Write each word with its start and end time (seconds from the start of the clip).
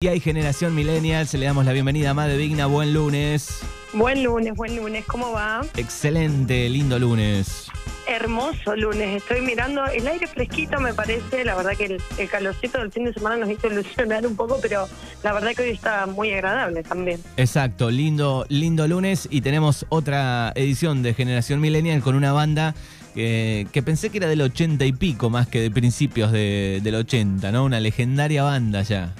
Y 0.00 0.06
hay 0.06 0.20
Generación 0.20 0.76
Millennial, 0.76 1.26
se 1.26 1.38
le 1.38 1.46
damos 1.46 1.64
la 1.64 1.72
bienvenida 1.72 2.10
a 2.10 2.14
Made 2.14 2.36
Vigna, 2.36 2.66
buen 2.66 2.94
lunes. 2.94 3.58
Buen 3.92 4.22
lunes, 4.22 4.54
buen 4.54 4.76
lunes, 4.76 5.04
¿cómo 5.06 5.32
va? 5.32 5.62
Excelente, 5.76 6.68
lindo 6.68 7.00
lunes. 7.00 7.66
Hermoso 8.06 8.76
lunes, 8.76 9.16
estoy 9.20 9.40
mirando 9.40 9.84
el 9.86 10.06
aire 10.06 10.28
fresquito 10.28 10.78
me 10.78 10.94
parece, 10.94 11.44
la 11.44 11.56
verdad 11.56 11.72
que 11.76 11.86
el, 11.86 12.02
el 12.16 12.28
calorcito 12.28 12.78
del 12.78 12.92
fin 12.92 13.06
de 13.06 13.12
semana 13.12 13.38
nos 13.38 13.50
hizo 13.50 13.66
ilusionar 13.66 14.24
un 14.24 14.36
poco, 14.36 14.60
pero 14.62 14.86
la 15.24 15.32
verdad 15.32 15.50
que 15.56 15.62
hoy 15.62 15.70
está 15.70 16.06
muy 16.06 16.32
agradable 16.32 16.84
también. 16.84 17.20
Exacto, 17.36 17.90
lindo, 17.90 18.46
lindo 18.48 18.86
lunes 18.86 19.26
y 19.32 19.40
tenemos 19.40 19.84
otra 19.88 20.52
edición 20.54 21.02
de 21.02 21.12
Generación 21.12 21.60
Millennial 21.60 22.02
con 22.02 22.14
una 22.14 22.30
banda 22.30 22.76
que, 23.16 23.66
que 23.72 23.82
pensé 23.82 24.10
que 24.10 24.18
era 24.18 24.28
del 24.28 24.42
80 24.42 24.84
y 24.84 24.92
pico 24.92 25.28
más 25.28 25.48
que 25.48 25.60
de 25.60 25.72
principios 25.72 26.30
de- 26.30 26.78
del 26.84 26.94
80, 26.94 27.50
¿no? 27.50 27.64
Una 27.64 27.80
legendaria 27.80 28.44
banda 28.44 28.82
ya. 28.82 29.12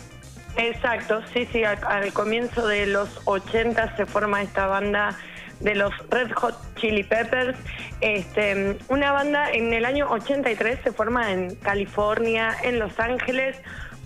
Exacto, 0.58 1.22
sí, 1.32 1.46
sí, 1.52 1.62
al, 1.62 2.12
comienzo 2.12 2.66
de 2.66 2.86
los 2.86 3.20
80 3.26 3.96
se 3.96 4.06
forma 4.06 4.42
esta 4.42 4.66
banda 4.66 5.16
de 5.60 5.76
los 5.76 5.92
Red 6.10 6.32
Hot 6.32 6.56
Chili 6.74 7.04
Peppers. 7.04 7.56
Este, 8.00 8.76
una 8.88 9.12
banda 9.12 9.52
en 9.52 9.72
el 9.72 9.84
año 9.84 10.10
83 10.10 10.80
se 10.82 10.90
forma 10.90 11.30
en 11.30 11.54
California, 11.54 12.56
en 12.64 12.80
Los 12.80 12.98
Ángeles, 12.98 13.56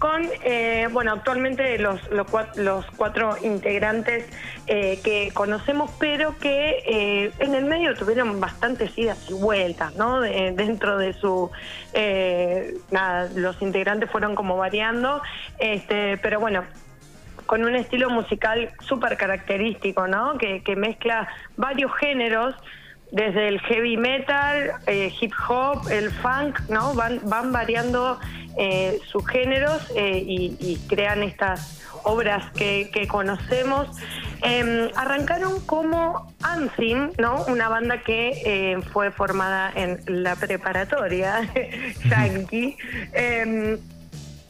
con, 0.02 0.28
eh, 0.42 0.88
bueno, 0.90 1.12
actualmente 1.12 1.78
los, 1.78 2.00
los, 2.10 2.26
los 2.56 2.84
cuatro 2.96 3.36
integrantes 3.40 4.26
eh, 4.66 4.98
que 5.04 5.30
conocemos, 5.32 5.92
pero 6.00 6.36
que 6.40 6.82
eh, 6.84 7.30
en 7.38 7.54
el 7.54 7.66
medio 7.66 7.94
tuvieron 7.96 8.40
bastantes 8.40 8.90
idas 8.98 9.16
y 9.28 9.32
vueltas, 9.32 9.94
¿no? 9.94 10.20
De- 10.20 10.50
dentro 10.56 10.98
de 10.98 11.12
su, 11.12 11.52
eh, 11.92 12.74
nada, 12.90 13.30
los 13.36 13.62
integrantes 13.62 14.10
fueron 14.10 14.34
como 14.34 14.56
variando, 14.56 15.22
este, 15.60 16.16
pero 16.18 16.40
bueno, 16.40 16.64
con 17.46 17.64
un 17.64 17.76
estilo 17.76 18.10
musical 18.10 18.72
súper 18.80 19.16
característico, 19.16 20.08
¿no? 20.08 20.36
Que 20.36 20.74
mezcla 20.74 21.28
varios 21.56 21.94
géneros, 21.98 22.56
desde 23.12 23.48
el 23.48 23.60
heavy 23.60 23.96
metal, 23.96 24.72
eh, 24.86 25.12
hip 25.20 25.32
hop, 25.48 25.88
el 25.90 26.10
funk, 26.10 26.58
¿no? 26.68 26.94
Van, 26.94 27.20
van 27.24 27.52
variando 27.52 28.18
eh, 28.56 28.98
sus 29.06 29.26
géneros 29.28 29.90
eh, 29.96 30.22
y, 30.26 30.76
crean 30.88 31.22
estas 31.22 31.82
obras 32.04 32.50
que, 32.52 33.06
conocemos. 33.08 33.88
Eh, 34.42 34.90
arrancaron 34.96 35.60
como 35.66 36.34
Anthem, 36.42 37.12
¿no? 37.18 37.44
Una 37.44 37.68
banda 37.68 38.02
que 38.02 38.42
eh, 38.44 38.80
fue 38.92 39.10
formada 39.10 39.72
en 39.74 40.00
la 40.06 40.34
preparatoria 40.36 41.48
yankee. 42.10 42.76
Em, 43.12 43.78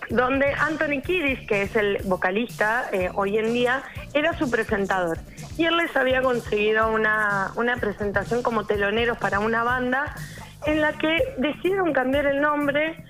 donde 0.09 0.47
Anthony 0.59 1.01
Kiddis, 1.01 1.47
que 1.47 1.63
es 1.63 1.77
el 1.77 1.99
vocalista 2.05 2.91
hoy 3.15 3.39
en 3.39 3.55
día, 3.55 3.83
era 4.13 4.37
su 4.37 4.51
presentador. 4.51 5.19
Y 5.56 5.64
él 5.64 5.77
les 5.77 5.95
había 5.97 6.22
conseguido 6.22 6.91
una, 6.91 7.53
una 7.56 7.77
presentación 7.77 8.42
como 8.42 8.64
teloneros 8.64 9.19
para 9.19 9.41
una 9.41 9.62
banda 9.62 10.14
en 10.67 10.81
la 10.81 10.92
que 10.92 11.34
decidieron 11.39 11.92
cambiar 11.92 12.27
el 12.27 12.41
nombre 12.41 13.05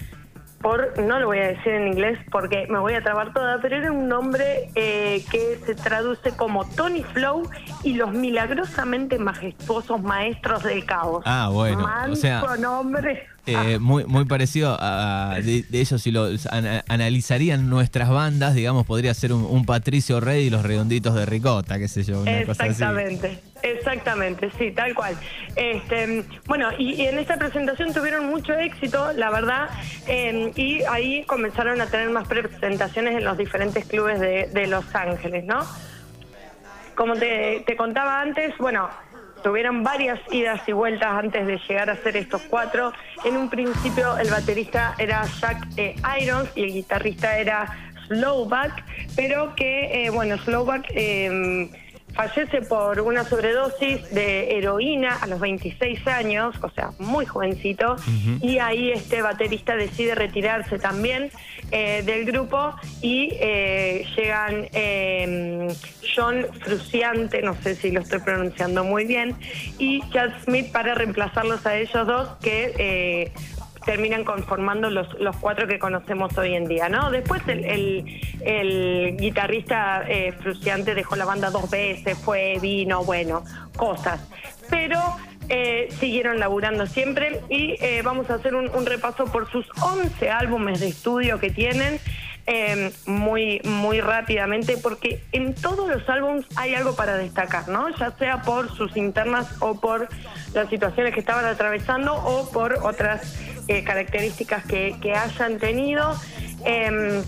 por, 0.63 0.99
no 0.99 1.19
lo 1.19 1.27
voy 1.27 1.39
a 1.39 1.49
decir 1.49 1.73
en 1.73 1.89
inglés 1.89 2.19
porque 2.31 2.67
me 2.71 2.79
voy 2.79 2.95
a 2.95 3.03
trabar 3.03 3.33
toda, 3.33 3.61
pero 3.61 3.77
era 3.77 3.91
un 3.91 4.09
nombre 4.09 4.71
eh, 4.77 5.25
que 5.31 5.59
se 5.67 5.75
traduce 5.75 6.35
como 6.37 6.65
Tony 6.65 7.03
Flow 7.03 7.51
y 7.83 7.95
los 7.95 8.13
milagrosamente 8.13 9.19
majestuosos 9.19 10.01
maestros 10.01 10.63
del 10.63 10.87
caos. 10.87 11.25
Ah, 11.27 11.51
bueno, 11.53 11.87
o 12.09 12.15
sea, 12.15 12.43
nombre. 12.59 13.29
Eh, 13.45 13.79
muy, 13.81 14.05
muy 14.05 14.25
parecido 14.25 14.77
a 14.79 15.41
de, 15.43 15.65
de 15.69 15.81
ellos, 15.81 16.01
si 16.01 16.13
lo 16.13 16.29
ana- 16.51 16.85
analizarían 16.87 17.69
nuestras 17.69 18.09
bandas, 18.09 18.55
digamos, 18.55 18.87
podría 18.87 19.13
ser 19.15 19.33
un, 19.33 19.45
un 19.45 19.65
Patricio 19.67 20.21
Rey 20.21 20.47
y 20.47 20.51
los 20.51 20.63
redonditos 20.63 21.17
de 21.17 21.27
Ricota, 21.27 21.77
qué 21.77 21.89
sé 21.89 22.05
yo, 22.05 22.21
una 22.21 22.45
cosa 22.45 22.63
así. 22.63 22.71
Exactamente, 22.71 23.41
exactamente, 23.65 24.51
sí, 24.57 24.71
tal 24.71 24.95
cual. 24.95 25.17
Este, 25.57 26.25
bueno, 26.47 26.69
y, 26.79 26.93
y 26.95 27.07
en 27.07 27.19
esta 27.19 27.37
presentación 27.37 27.93
tuvieron 27.93 28.27
mucho 28.27 28.55
éxito, 28.55 29.13
la 29.15 29.31
verdad, 29.31 29.69
eh, 30.07 30.53
y 30.55 30.85
ahí 30.85 31.25
comenzaron 31.25 31.81
a 31.81 31.87
tener 31.87 32.11
más 32.11 32.29
presentaciones 32.29 33.17
en 33.17 33.25
los 33.25 33.37
diferentes 33.37 33.85
clubes 33.87 34.21
de, 34.21 34.51
de 34.53 34.69
Los 34.69 34.85
Ángeles, 34.95 35.45
¿no? 35.45 35.67
Como 36.95 37.15
te, 37.15 37.65
te 37.67 37.75
contaba 37.77 38.21
antes, 38.21 38.57
bueno, 38.59 38.89
tuvieron 39.43 39.83
varias 39.83 40.21
idas 40.31 40.61
y 40.67 40.73
vueltas 40.73 41.11
antes 41.11 41.47
de 41.47 41.59
llegar 41.69 41.91
a 41.91 41.97
ser 41.97 42.17
estos 42.17 42.43
cuatro. 42.43 42.93
En 43.25 43.37
un 43.37 43.49
principio 43.49 44.17
el 44.19 44.31
baterista 44.31 44.95
era 44.99 45.25
Jack 45.41 45.67
eh, 45.77 45.95
Irons 46.21 46.51
y 46.55 46.63
el 46.63 46.73
guitarrista 46.73 47.39
era 47.39 47.67
Slowback, 48.07 48.85
pero 49.17 49.55
que, 49.55 50.05
eh, 50.05 50.11
bueno, 50.11 50.39
Slowback 50.39 50.87
eh, 50.95 51.71
fallece 52.15 52.63
por 52.63 53.01
una 53.01 53.25
sobredosis 53.25 54.11
de 54.11 54.57
heroína 54.59 55.17
a 55.21 55.27
los 55.27 55.41
26 55.41 56.07
años, 56.07 56.55
o 56.63 56.71
sea, 56.71 56.91
muy 56.99 57.27
jovencito, 57.27 57.97
y 58.41 58.59
ahí 58.59 58.91
este 58.93 59.23
baterista 59.23 59.77
decide 59.77 60.15
retirarse 60.15 60.79
también 60.79 61.31
eh, 61.71 62.03
del 62.05 62.25
grupo 62.25 62.75
y 63.01 63.31
eh, 63.41 64.07
llegan 64.17 64.69
eh, 64.73 65.69
John 66.15 66.47
Fruciante, 66.61 67.43
no 67.43 67.55
sé 67.63 67.75
si 67.75 67.91
lo 67.91 68.01
estoy 68.01 68.21
pronunciando 68.21 68.85
muy 68.85 69.05
bien, 69.05 69.35
y 69.79 70.01
Chad 70.11 70.31
Smith 70.45 70.71
para 70.71 70.95
reemplazarlos 70.95 71.65
a 71.67 71.77
ellos 71.77 72.07
dos 72.07 72.29
que 72.43 72.75
eh, 72.79 73.33
terminan 73.85 74.25
conformando 74.25 74.91
los, 74.91 75.13
los 75.21 75.37
cuatro 75.37 75.67
que 75.67 75.79
conocemos 75.79 76.37
hoy 76.39 76.55
en 76.55 76.67
día, 76.67 76.89
¿no? 76.89 77.11
Después 77.11 77.43
el, 77.49 77.65
el- 78.45 79.17
guitarrista 79.17 80.05
eh, 80.09 80.35
dejó 80.95 81.17
la 81.17 81.25
banda 81.25 81.51
dos 81.51 81.71
veces, 81.71 82.17
fue, 82.19 82.59
vino, 82.61 83.05
bueno, 83.05 83.45
cosas. 83.77 84.21
Pero 84.71 84.99
eh, 85.49 85.89
siguieron 85.99 86.39
laburando 86.39 86.87
siempre 86.87 87.41
y 87.49 87.77
eh, 87.81 88.03
vamos 88.05 88.31
a 88.31 88.35
hacer 88.35 88.55
un, 88.55 88.69
un 88.75 88.87
repaso 88.87 89.25
por 89.27 89.51
sus 89.51 89.67
11 89.81 90.31
álbumes 90.31 90.81
de 90.81 90.89
estudio 90.89 91.39
que 91.39 91.51
tienen. 91.51 91.99
eh, 92.47 92.91
muy 93.07 93.61
muy 93.63 94.01
rápidamente 94.01 94.77
porque 94.77 95.23
en 95.31 95.55
todos 95.55 95.89
los 95.89 96.09
álbumes 96.09 96.45
hay 96.57 96.75
algo 96.75 96.97
para 96.97 97.17
destacar, 97.17 97.69
¿no? 97.69 97.89
Ya 97.97 98.11
sea 98.19 98.43
por 98.43 98.69
sus 98.75 98.97
internas 98.97 99.47
o 99.61 99.81
por 99.81 100.09
las 100.53 100.69
situaciones 100.69 101.15
que 101.15 101.21
estaban 101.21 101.45
atravesando 101.45 102.13
o 102.15 102.51
por 102.51 102.79
otras 102.83 103.21
eh, 103.69 103.85
características 103.85 104.65
que, 104.67 105.15
hayan 105.15 105.59
tenido. 105.59 106.15
Em, 106.65 107.23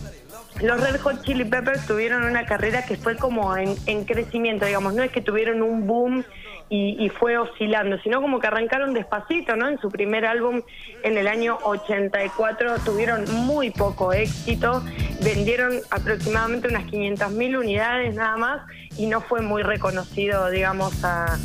los 0.60 0.80
Red 0.80 1.00
Hot 1.00 1.22
Chili 1.22 1.44
Peppers 1.44 1.86
tuvieron 1.86 2.24
una 2.24 2.46
carrera 2.46 2.84
que 2.84 2.96
fue 2.96 3.16
como 3.16 3.56
en, 3.56 3.74
en 3.86 4.04
crecimiento, 4.04 4.66
digamos, 4.66 4.94
no 4.94 5.02
es 5.02 5.10
que 5.10 5.20
tuvieron 5.20 5.62
un 5.62 5.86
boom 5.86 6.24
y, 6.68 6.96
y 7.04 7.08
fue 7.08 7.36
oscilando, 7.36 7.98
sino 7.98 8.22
como 8.22 8.38
que 8.38 8.46
arrancaron 8.46 8.94
despacito, 8.94 9.56
¿no? 9.56 9.68
En 9.68 9.78
su 9.78 9.90
primer 9.90 10.24
álbum 10.24 10.62
en 11.02 11.18
el 11.18 11.26
año 11.26 11.58
84 11.62 12.78
tuvieron 12.84 13.24
muy 13.32 13.70
poco 13.70 14.12
éxito, 14.12 14.82
vendieron 15.22 15.80
aproximadamente 15.90 16.68
unas 16.68 16.84
500.000 16.84 17.58
unidades 17.58 18.14
nada 18.14 18.36
más 18.36 18.62
y 18.96 19.06
no 19.06 19.20
fue 19.20 19.42
muy 19.42 19.62
reconocido, 19.62 20.50
digamos, 20.50 21.04
a, 21.04 21.36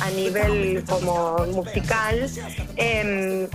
a 0.00 0.10
nivel 0.10 0.84
como 0.88 1.38
musical. 1.52 2.28
Em, 2.76 3.48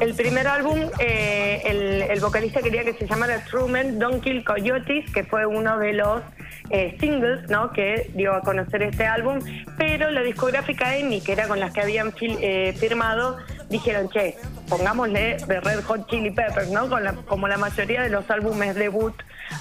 el 0.00 0.14
primer 0.14 0.46
álbum, 0.46 0.78
eh, 0.98 1.62
el, 1.64 2.02
el 2.02 2.20
vocalista 2.20 2.60
quería 2.62 2.84
que 2.84 2.94
se 2.94 3.06
llamara 3.06 3.44
Truman 3.44 3.98
Don't 3.98 4.22
Kill 4.22 4.44
Coyotes, 4.44 5.10
que 5.12 5.24
fue 5.24 5.46
uno 5.46 5.78
de 5.78 5.92
los 5.94 6.22
eh, 6.70 6.96
singles 7.00 7.48
¿no? 7.48 7.72
que 7.72 8.10
dio 8.14 8.32
a 8.34 8.40
conocer 8.42 8.82
este 8.82 9.04
álbum, 9.06 9.40
pero 9.76 10.10
la 10.10 10.22
discográfica 10.22 10.96
EMI, 10.96 11.20
que 11.20 11.32
era 11.32 11.48
con 11.48 11.58
las 11.58 11.72
que 11.72 11.80
habían 11.80 12.12
fil- 12.12 12.38
eh, 12.40 12.74
firmado, 12.78 13.38
dijeron, 13.68 14.08
che, 14.10 14.36
pongámosle 14.68 15.36
de 15.46 15.60
Red 15.60 15.82
Hot 15.84 16.08
Chili 16.08 16.30
Peppers, 16.30 16.70
¿no? 16.70 16.88
Con 16.88 17.02
la- 17.04 17.14
como 17.14 17.48
la 17.48 17.56
mayoría 17.58 18.02
de 18.02 18.10
los 18.10 18.28
álbumes 18.30 18.74
debut 18.76 19.14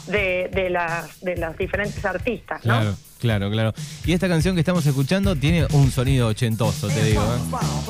de, 0.07 0.49
de, 0.53 0.69
las, 0.69 1.19
de 1.21 1.35
las 1.37 1.57
diferentes 1.57 2.03
artistas, 2.05 2.63
¿no? 2.65 2.79
Claro, 3.19 3.49
claro. 3.51 3.73
Y 4.05 4.13
esta 4.13 4.27
canción 4.27 4.55
que 4.55 4.61
estamos 4.61 4.85
escuchando 4.85 5.35
tiene 5.35 5.65
un 5.73 5.91
sonido 5.91 6.27
ochentoso, 6.27 6.87
te 6.87 7.03
digo. 7.03 7.23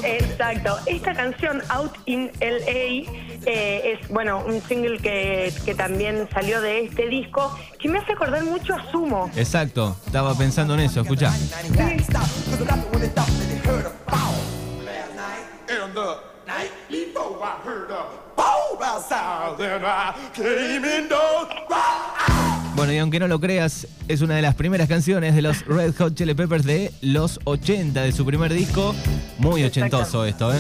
¿eh? 0.03 0.17
Exacto. 0.21 0.77
Esta 0.85 1.13
canción, 1.13 1.61
Out 1.69 1.93
in 2.05 2.31
LA, 2.39 3.11
eh, 3.45 3.97
es 3.99 4.09
bueno 4.09 4.43
un 4.45 4.61
single 4.61 4.97
que, 4.97 5.53
que 5.65 5.75
también 5.75 6.27
salió 6.33 6.61
de 6.61 6.85
este 6.85 7.07
disco, 7.07 7.57
que 7.79 7.89
me 7.89 7.99
hace 7.99 8.13
acordar 8.13 8.43
mucho 8.43 8.73
a 8.73 8.91
Sumo. 8.91 9.31
Exacto, 9.35 9.95
estaba 10.05 10.35
pensando 10.37 10.73
en 10.73 10.81
eso, 10.81 11.01
escuchá. 11.01 11.33
And 21.79 22.18
Bueno, 22.89 22.97
y 22.97 23.01
aunque 23.01 23.19
no 23.19 23.27
lo 23.27 23.39
creas, 23.39 23.85
es 24.07 24.21
una 24.21 24.35
de 24.35 24.41
las 24.41 24.55
primeras 24.55 24.87
canciones 24.89 25.35
de 25.35 25.43
los 25.43 25.63
Red 25.67 25.93
Hot 25.99 26.15
Chili 26.15 26.33
Peppers 26.33 26.65
de 26.65 26.91
los 27.03 27.39
80, 27.43 28.01
de 28.01 28.11
su 28.11 28.25
primer 28.25 28.51
disco. 28.51 28.95
Muy 29.37 29.63
ochentoso 29.63 30.25
esto, 30.25 30.51
¿eh? 30.51 30.57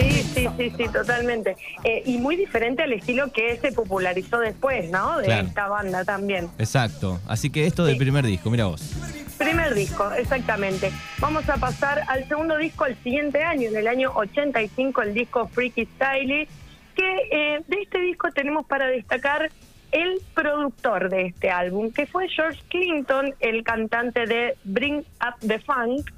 Sí, 0.00 0.10
sí, 0.34 0.48
sí, 0.58 0.72
sí, 0.76 0.84
totalmente. 0.92 1.54
Eh, 1.84 2.02
y 2.06 2.18
muy 2.18 2.34
diferente 2.34 2.82
al 2.82 2.92
estilo 2.92 3.30
que 3.30 3.56
se 3.58 3.70
popularizó 3.70 4.40
después, 4.40 4.90
¿no? 4.90 5.18
De 5.18 5.26
Claro. 5.26 5.46
esta 5.46 5.68
banda 5.68 6.04
también. 6.04 6.48
Exacto. 6.58 7.20
Así 7.28 7.50
que 7.50 7.68
esto 7.68 7.84
del 7.84 7.94
Sí. 7.94 8.00
primer 8.00 8.26
disco, 8.26 8.50
mira 8.50 8.64
vos. 8.64 8.90
Primer 9.38 9.74
disco, 9.74 10.10
exactamente. 10.10 10.90
Vamos 11.20 11.48
a 11.48 11.54
pasar 11.58 12.02
al 12.08 12.26
segundo 12.26 12.56
disco 12.58 12.84
el 12.86 12.96
siguiente 13.04 13.44
año, 13.44 13.68
en 13.68 13.76
el 13.76 13.86
año 13.86 14.10
85, 14.16 15.02
el 15.02 15.14
disco 15.14 15.46
Freaky 15.52 15.84
Style, 15.94 16.48
que 16.96 17.16
eh, 17.30 17.60
de 17.68 17.76
este 17.80 18.00
disco 18.00 18.32
tenemos 18.32 18.66
para 18.66 18.88
destacar 18.88 19.52
el 19.92 20.20
productor 20.34 21.08
de 21.08 21.26
este 21.26 21.50
álbum, 21.50 21.90
que 21.92 22.06
fue 22.06 22.28
George 22.28 22.60
Clinton, 22.68 23.34
el 23.40 23.62
cantante 23.64 24.26
de 24.26 24.56
Bring 24.64 24.98
Up 25.20 25.46
the 25.46 25.58
Funk, 25.60 26.10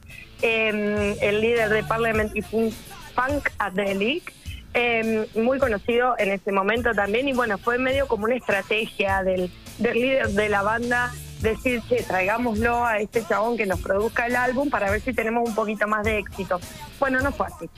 eh, 0.43 1.17
el 1.21 1.41
líder 1.41 1.69
de 1.71 1.83
Parliament 1.85 2.35
y 2.35 2.43
Fun- 2.43 2.73
Funkadelic, 3.15 4.33
eh, 4.75 5.27
muy 5.35 5.59
conocido 5.59 6.15
en 6.19 6.33
ese 6.33 6.53
momento 6.53 6.93
también, 6.93 7.29
y 7.29 7.33
bueno, 7.33 7.59
fue 7.59 7.79
medio 7.79 8.07
como 8.09 8.25
una 8.25 8.35
estrategia 8.37 9.23
del, 9.23 9.51
del 9.79 9.95
líder 9.95 10.29
de 10.29 10.49
la 10.49 10.63
banda 10.63 11.13
decir, 11.41 11.83
che, 11.89 12.03
traigámoslo 12.03 12.85
a 12.85 12.99
este 12.99 13.23
chabón 13.27 13.59
que 13.59 13.67
nos 13.67 13.81
produzca 13.83 14.27
el 14.27 14.37
álbum 14.37 14.71
para 14.71 14.91
ver 14.91 15.01
si 15.03 15.13
tenemos 15.13 15.47
un 15.49 15.55
poquito 15.55 15.87
más 15.87 16.03
de 16.05 16.19
éxito. 16.19 16.59
Bueno, 16.99 17.21
no 17.21 17.31
fue 17.31 17.47
así. 17.47 17.69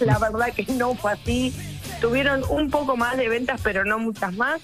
La 0.04 0.18
verdad 0.18 0.46
que 0.54 0.64
no 0.72 0.94
fue 0.94 1.12
así. 1.12 1.54
Tuvieron 2.00 2.42
un 2.48 2.70
poco 2.70 2.96
más 2.96 3.18
de 3.18 3.28
ventas, 3.28 3.60
pero 3.62 3.84
no 3.84 3.98
muchas 3.98 4.34
más. 4.34 4.62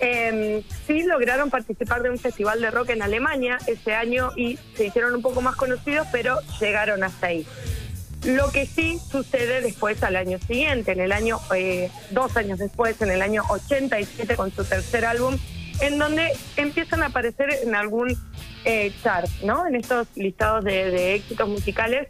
Eh, 0.00 0.64
sí 0.86 1.02
lograron 1.02 1.50
participar 1.50 2.02
de 2.02 2.10
un 2.10 2.18
festival 2.18 2.60
de 2.60 2.70
rock 2.70 2.90
en 2.90 3.02
Alemania 3.02 3.58
ese 3.66 3.94
año 3.94 4.30
y 4.36 4.58
se 4.74 4.86
hicieron 4.86 5.14
un 5.14 5.22
poco 5.22 5.40
más 5.40 5.56
conocidos, 5.56 6.06
pero 6.10 6.38
llegaron 6.60 7.04
hasta 7.04 7.28
ahí. 7.28 7.46
Lo 8.24 8.50
que 8.50 8.66
sí 8.66 9.00
sucede 9.10 9.60
después 9.60 10.02
al 10.02 10.16
año 10.16 10.38
siguiente, 10.38 10.92
en 10.92 11.00
el 11.00 11.12
año, 11.12 11.40
eh, 11.54 11.90
dos 12.10 12.36
años 12.36 12.58
después, 12.58 13.00
en 13.02 13.10
el 13.10 13.22
año 13.22 13.42
87 13.48 14.36
con 14.36 14.52
su 14.52 14.64
tercer 14.64 15.04
álbum, 15.04 15.36
en 15.80 15.98
donde 15.98 16.32
empiezan 16.56 17.02
a 17.02 17.06
aparecer 17.06 17.50
en 17.62 17.74
algún 17.74 18.16
eh, 18.64 18.92
chart, 19.02 19.28
¿no? 19.42 19.66
En 19.66 19.74
estos 19.74 20.06
listados 20.14 20.64
de, 20.64 20.90
de 20.90 21.14
éxitos 21.14 21.48
musicales 21.48 22.08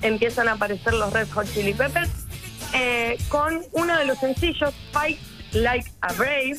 empiezan 0.00 0.48
a 0.48 0.52
aparecer 0.52 0.94
los 0.94 1.12
Red 1.12 1.28
Hot 1.30 1.46
Chili 1.52 1.72
Peppers 1.72 2.10
eh, 2.74 3.18
con 3.28 3.62
uno 3.72 3.98
de 3.98 4.06
los 4.06 4.18
sencillos, 4.18 4.74
Fight 4.92 5.18
Like 5.52 5.90
a 6.00 6.12
Brave, 6.14 6.58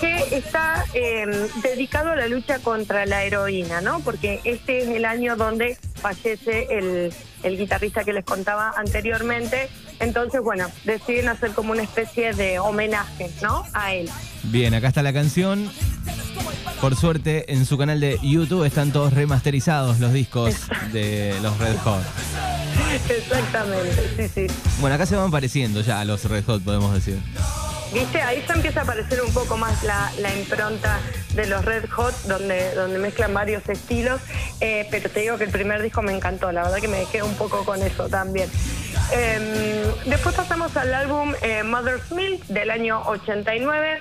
que 0.00 0.36
está 0.36 0.84
eh, 0.94 1.48
dedicado 1.62 2.10
a 2.10 2.16
la 2.16 2.28
lucha 2.28 2.58
contra 2.58 3.06
la 3.06 3.24
heroína, 3.24 3.80
¿no? 3.80 4.00
Porque 4.00 4.40
este 4.44 4.82
es 4.82 4.88
el 4.88 5.04
año 5.04 5.36
donde 5.36 5.78
fallece 5.94 6.66
el, 6.70 7.12
el 7.42 7.58
guitarrista 7.58 8.04
que 8.04 8.12
les 8.12 8.24
contaba 8.24 8.72
anteriormente. 8.76 9.68
Entonces, 10.00 10.40
bueno, 10.42 10.66
deciden 10.84 11.28
hacer 11.28 11.52
como 11.52 11.72
una 11.72 11.82
especie 11.82 12.32
de 12.34 12.58
homenaje, 12.58 13.30
¿no? 13.42 13.64
A 13.72 13.94
él. 13.94 14.10
Bien, 14.44 14.74
acá 14.74 14.88
está 14.88 15.02
la 15.02 15.12
canción. 15.12 15.70
Por 16.80 16.96
suerte, 16.96 17.52
en 17.52 17.64
su 17.64 17.78
canal 17.78 18.00
de 18.00 18.18
YouTube 18.22 18.64
están 18.64 18.92
todos 18.92 19.12
remasterizados 19.12 20.00
los 20.00 20.12
discos 20.12 20.54
de 20.92 21.34
los 21.40 21.56
Red 21.58 21.76
Hot. 21.78 22.02
Exactamente, 23.08 24.28
sí, 24.34 24.48
sí. 24.48 24.54
Bueno, 24.80 24.96
acá 24.96 25.06
se 25.06 25.16
van 25.16 25.30
pareciendo 25.30 25.80
ya 25.80 26.00
a 26.00 26.04
los 26.04 26.24
Red 26.24 26.44
Hot, 26.44 26.62
podemos 26.62 26.92
decir. 26.92 27.18
Viste, 27.94 28.20
ahí 28.20 28.44
ya 28.48 28.54
empieza 28.54 28.80
a 28.80 28.82
aparecer 28.82 29.22
un 29.22 29.32
poco 29.32 29.56
más 29.56 29.84
la, 29.84 30.10
la 30.18 30.34
impronta 30.34 30.98
de 31.34 31.46
los 31.46 31.64
Red 31.64 31.88
Hot, 31.90 32.12
donde, 32.24 32.74
donde 32.74 32.98
mezclan 32.98 33.32
varios 33.32 33.68
estilos, 33.68 34.20
eh, 34.60 34.88
pero 34.90 35.08
te 35.08 35.20
digo 35.20 35.38
que 35.38 35.44
el 35.44 35.52
primer 35.52 35.80
disco 35.80 36.02
me 36.02 36.12
encantó, 36.12 36.50
la 36.50 36.64
verdad 36.64 36.78
que 36.78 36.88
me 36.88 36.98
dejé 36.98 37.22
un 37.22 37.34
poco 37.36 37.64
con 37.64 37.80
eso 37.82 38.08
también. 38.08 38.50
Eh, 39.12 39.86
después 40.06 40.34
pasamos 40.34 40.76
al 40.76 40.92
álbum 40.92 41.34
eh, 41.40 41.62
Mother's 41.62 42.10
Milk 42.10 42.44
del 42.46 42.72
año 42.72 43.00
89, 43.06 44.00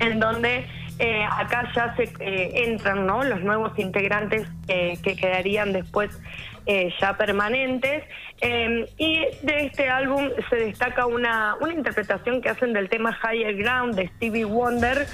en 0.00 0.18
donde 0.18 0.66
eh, 1.00 1.24
acá 1.24 1.66
ya 1.74 1.96
se 1.96 2.04
eh, 2.20 2.66
entran 2.66 3.06
¿no? 3.06 3.24
los 3.24 3.40
nuevos 3.40 3.76
integrantes 3.78 4.46
eh, 4.68 4.98
que 5.02 5.16
quedarían 5.16 5.72
después 5.72 6.10
eh, 6.66 6.92
ya 7.00 7.16
permanentes. 7.16 8.04
Eh, 8.42 8.86
y 8.98 9.20
de 9.42 9.64
este 9.64 9.88
álbum 9.88 10.28
se 10.50 10.56
destaca 10.56 11.06
una, 11.06 11.56
una 11.60 11.72
interpretación 11.72 12.42
que 12.42 12.50
hacen 12.50 12.74
del 12.74 12.90
tema 12.90 13.18
Higher 13.22 13.56
Ground 13.56 13.94
de 13.94 14.08
Stevie 14.08 14.44
Wonder. 14.44 15.06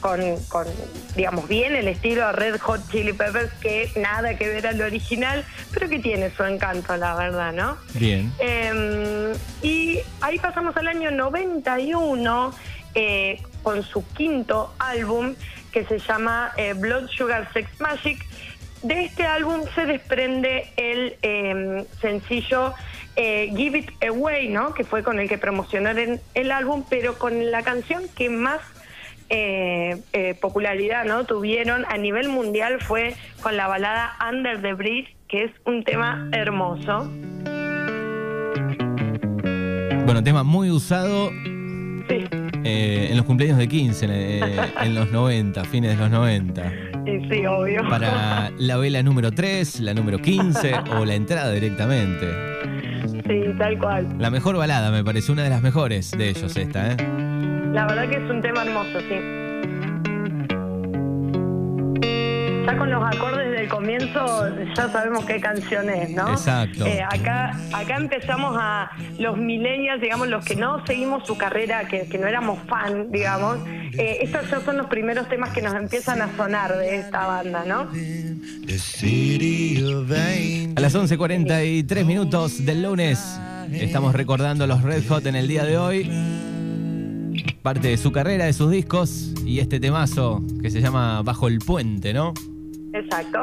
Con, 0.00 0.20
con, 0.48 0.66
digamos, 1.14 1.46
bien 1.46 1.76
el 1.76 1.86
estilo 1.86 2.26
de 2.26 2.32
Red 2.32 2.58
Hot 2.58 2.80
Chili 2.90 3.12
Peppers, 3.12 3.52
que 3.60 3.88
nada 3.94 4.36
que 4.36 4.48
ver 4.48 4.66
al 4.66 4.80
original, 4.80 5.44
pero 5.72 5.88
que 5.88 6.00
tiene 6.00 6.28
su 6.30 6.42
encanto, 6.42 6.96
la 6.96 7.14
verdad, 7.14 7.52
¿no? 7.52 7.76
Bien. 7.94 8.32
Eh, 8.40 9.32
y 9.62 10.00
ahí 10.20 10.40
pasamos 10.40 10.76
al 10.76 10.88
año 10.88 11.12
91 11.12 12.52
eh, 12.96 13.40
con 13.62 13.82
su 13.82 14.06
quinto 14.14 14.74
álbum 14.78 15.34
que 15.72 15.84
se 15.84 15.98
llama 15.98 16.52
eh, 16.56 16.74
Blood 16.74 17.08
Sugar 17.08 17.50
Sex 17.52 17.80
Magic. 17.80 18.24
De 18.82 19.04
este 19.04 19.24
álbum 19.24 19.60
se 19.74 19.86
desprende 19.86 20.72
el 20.76 21.16
eh, 21.22 21.86
sencillo 22.00 22.74
eh, 23.16 23.52
Give 23.56 23.78
It 23.78 23.90
Away, 24.04 24.48
¿no? 24.48 24.74
que 24.74 24.84
fue 24.84 25.02
con 25.02 25.18
el 25.20 25.28
que 25.28 25.38
promocionaron 25.38 26.20
el 26.34 26.50
álbum, 26.50 26.84
pero 26.88 27.18
con 27.18 27.50
la 27.50 27.62
canción 27.62 28.04
que 28.16 28.28
más 28.28 28.60
eh, 29.28 30.36
popularidad 30.40 31.04
no 31.04 31.24
tuvieron 31.24 31.86
a 31.86 31.96
nivel 31.96 32.28
mundial 32.28 32.80
fue 32.80 33.14
con 33.40 33.56
la 33.56 33.66
balada 33.66 34.14
Under 34.28 34.60
the 34.60 34.74
Bridge, 34.74 35.16
que 35.28 35.44
es 35.44 35.52
un 35.64 35.84
tema 35.84 36.28
hermoso. 36.32 37.08
Bueno, 40.04 40.22
tema 40.22 40.42
muy 40.42 40.70
usado 40.70 41.30
Sí, 42.08 42.24
eh, 42.72 43.10
en 43.10 43.16
los 43.16 43.26
cumpleaños 43.26 43.58
de 43.58 43.68
15, 43.68 44.06
eh, 44.08 44.40
en 44.82 44.94
los 44.94 45.10
90, 45.10 45.64
fines 45.64 45.90
de 45.90 45.96
los 45.96 46.10
90. 46.10 46.72
sí, 47.04 47.20
sí, 47.30 47.46
obvio. 47.46 47.88
Para 47.88 48.50
la 48.58 48.76
vela 48.76 49.02
número 49.02 49.30
3, 49.30 49.80
la 49.80 49.94
número 49.94 50.18
15 50.18 50.74
o 50.98 51.04
la 51.04 51.14
entrada 51.14 51.52
directamente. 51.52 52.28
Sí, 53.26 53.42
tal 53.58 53.78
cual. 53.78 54.08
La 54.18 54.30
mejor 54.30 54.56
balada, 54.56 54.90
me 54.90 55.04
parece, 55.04 55.32
una 55.32 55.42
de 55.42 55.50
las 55.50 55.62
mejores 55.62 56.10
de 56.10 56.30
ellos 56.30 56.56
esta, 56.56 56.92
¿eh? 56.92 56.96
La 57.72 57.86
verdad 57.86 58.08
que 58.08 58.16
es 58.16 58.30
un 58.30 58.42
tema 58.42 58.62
hermoso, 58.62 58.98
sí. 59.08 59.42
Ya 62.64 62.78
con 62.78 62.90
los 62.90 63.02
acordes 63.02 63.50
del 63.50 63.68
comienzo 63.68 64.46
ya 64.76 64.88
sabemos 64.88 65.24
qué 65.24 65.40
canción 65.40 65.90
es, 65.90 66.10
¿no? 66.10 66.30
Exacto. 66.30 66.86
Eh, 66.86 67.02
acá, 67.02 67.58
acá 67.72 67.96
empezamos 67.96 68.56
a 68.58 68.90
los 69.18 69.36
millennials, 69.36 70.00
digamos, 70.00 70.28
los 70.28 70.44
que 70.44 70.54
no 70.56 70.84
seguimos 70.86 71.26
su 71.26 71.36
carrera, 71.36 71.88
que, 71.88 72.08
que 72.08 72.18
no 72.18 72.26
éramos 72.26 72.58
fan, 72.68 73.10
digamos. 73.10 73.58
eh, 73.98 74.18
estos 74.22 74.48
ya 74.50 74.60
son 74.60 74.76
los 74.76 74.86
primeros 74.86 75.28
temas 75.28 75.50
que 75.52 75.60
nos 75.60 75.74
empiezan 75.74 76.22
a 76.22 76.34
sonar 76.36 76.76
de 76.76 76.98
esta 77.00 77.26
banda, 77.26 77.64
¿no? 77.66 77.88
A 80.76 80.80
las 80.80 80.94
11.43 80.94 82.04
minutos 82.04 82.64
del 82.64 82.82
lunes 82.82 83.18
estamos 83.72 84.14
recordando 84.14 84.64
a 84.64 84.66
los 84.66 84.82
Red 84.82 85.06
Hot 85.08 85.26
en 85.26 85.34
el 85.36 85.48
día 85.48 85.64
de 85.64 85.78
hoy. 85.78 86.10
Parte 87.62 87.88
de 87.88 87.96
su 87.96 88.12
carrera, 88.12 88.44
de 88.46 88.52
sus 88.52 88.70
discos 88.70 89.32
y 89.46 89.60
este 89.60 89.78
temazo 89.80 90.42
que 90.60 90.70
se 90.70 90.80
llama 90.80 91.22
Bajo 91.22 91.48
el 91.48 91.58
Puente, 91.58 92.12
¿no? 92.12 92.34
Exacto. 92.92 93.42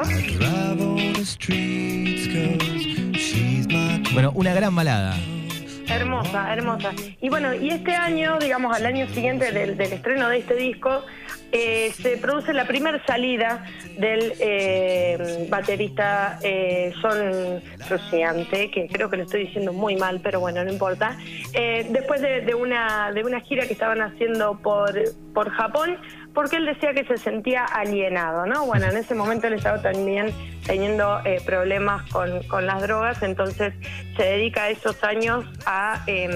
Bueno, 4.12 4.32
una 4.34 4.54
gran 4.54 4.74
balada. 4.74 5.16
Hermosa, 5.88 6.52
hermosa. 6.52 6.92
Y 7.20 7.28
bueno, 7.28 7.52
y 7.54 7.70
este 7.70 7.94
año, 7.94 8.38
digamos, 8.38 8.76
al 8.76 8.86
año 8.86 9.08
siguiente 9.08 9.50
del, 9.50 9.76
del 9.76 9.92
estreno 9.92 10.28
de 10.28 10.38
este 10.38 10.54
disco, 10.54 11.04
eh, 11.52 11.92
se 12.00 12.16
produce 12.16 12.52
la 12.52 12.64
primera 12.64 13.04
salida 13.04 13.64
del 13.98 14.34
eh, 14.38 15.46
baterista 15.50 16.38
eh, 16.42 16.92
John 17.02 17.60
Frusciante, 17.86 18.70
que 18.70 18.86
creo 18.86 19.10
que 19.10 19.16
lo 19.16 19.24
estoy 19.24 19.46
diciendo 19.46 19.72
muy 19.72 19.96
mal, 19.96 20.20
pero 20.22 20.38
bueno, 20.38 20.64
no 20.64 20.72
importa. 20.72 21.18
Eh, 21.52 21.88
después 21.90 22.20
de, 22.22 22.42
de 22.42 22.54
una, 22.54 23.10
de 23.12 23.24
una 23.24 23.40
gira 23.40 23.66
que 23.66 23.72
estaban 23.72 24.00
haciendo 24.00 24.60
por, 24.62 24.94
por 25.34 25.50
Japón, 25.50 25.96
porque 26.34 26.56
él 26.56 26.66
decía 26.66 26.94
que 26.94 27.04
se 27.04 27.16
sentía 27.16 27.64
alienado, 27.64 28.46
¿no? 28.46 28.66
Bueno, 28.66 28.86
en 28.86 28.96
ese 28.96 29.14
momento 29.14 29.46
él 29.46 29.54
estaba 29.54 29.82
también 29.82 30.32
teniendo 30.64 31.20
eh, 31.24 31.40
problemas 31.44 32.08
con, 32.10 32.42
con 32.44 32.66
las 32.66 32.82
drogas, 32.82 33.22
entonces 33.22 33.74
se 34.16 34.22
dedica 34.22 34.68
esos 34.68 35.02
años 35.02 35.44
a 35.66 36.02
em, 36.06 36.30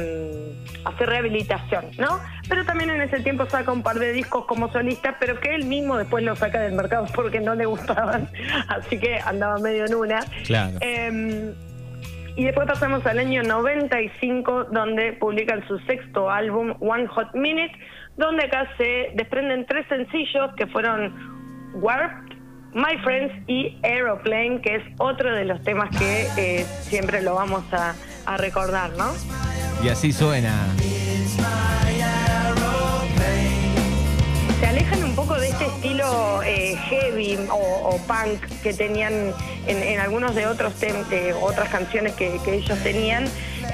hacer 0.85 1.09
rehabilitación, 1.09 1.87
¿no? 1.99 2.21
Pero 2.49 2.65
también 2.65 2.91
en 2.91 3.03
ese 3.03 3.21
tiempo 3.21 3.47
saca 3.47 3.71
un 3.73 3.83
par 3.83 3.99
de 3.99 4.13
discos 4.13 4.45
como 4.47 4.71
solista, 4.73 5.17
pero 5.21 5.39
que 5.39 5.55
él 5.55 5.65
mismo 5.65 5.97
después 5.97 6.25
los 6.25 6.39
saca 6.39 6.61
del 6.61 6.73
mercado 6.73 7.07
porque 7.15 7.41
no 7.41 7.55
le 7.55 7.67
gustaban, 7.67 8.29
así 8.69 8.99
que 8.99 9.19
andaba 9.19 9.59
medio 9.59 9.87
en 9.87 9.95
una. 9.95 10.21
Claro. 10.45 10.79
Em, 10.81 11.55
y 12.37 12.45
después 12.45 12.67
pasamos 12.67 13.07
al 13.07 13.21
año 13.21 13.45
95, 13.45 14.65
donde 14.65 15.13
publican 15.13 15.67
su 15.69 15.79
sexto 15.81 16.29
álbum, 16.29 16.75
One 16.81 17.07
Hot 17.07 17.33
Minute, 17.35 17.73
donde 18.17 18.45
acá 18.45 18.69
se 18.77 19.11
desprenden 19.15 19.67
tres 19.67 19.87
sencillos 19.89 20.51
que 20.57 20.67
fueron 20.69 21.13
Warped, 21.75 22.37
My 22.73 22.99
Friends 23.03 23.33
y 23.49 23.79
Aeroplane, 23.83 24.61
que 24.61 24.77
es 24.77 24.83
otro 24.99 25.33
de 25.35 25.45
los 25.45 25.63
temas 25.63 25.91
que 25.97 26.27
eh, 26.37 26.65
siempre 26.83 27.23
lo 27.23 27.35
vamos 27.35 27.65
a, 27.73 27.95
a 28.27 28.37
recordar, 28.37 28.91
¿no? 28.97 29.07
Y 29.83 29.89
así 29.89 30.13
suena. 30.13 30.53
se 34.61 34.67
alejan 34.67 35.05
un 35.05 35.15
poco 35.17 35.35
de 35.35 35.49
este 35.49 35.67
estilo 35.67 36.43
eh, 36.43 36.77
heavy 36.89 37.39
o, 37.51 37.57
o 37.57 37.99
punk 38.07 38.41
que 38.63 38.73
tenían 38.73 39.13
en, 39.67 39.83
en 39.83 40.01
algunos 40.01 40.35
de 40.35 40.47
otros 40.47 40.81
tem- 40.81 41.05
de 41.09 41.33
otras 41.35 41.69
canciones 41.69 42.13
que, 42.15 42.39
que 42.45 42.55
ellos 42.55 42.79
tenían 42.83 43.25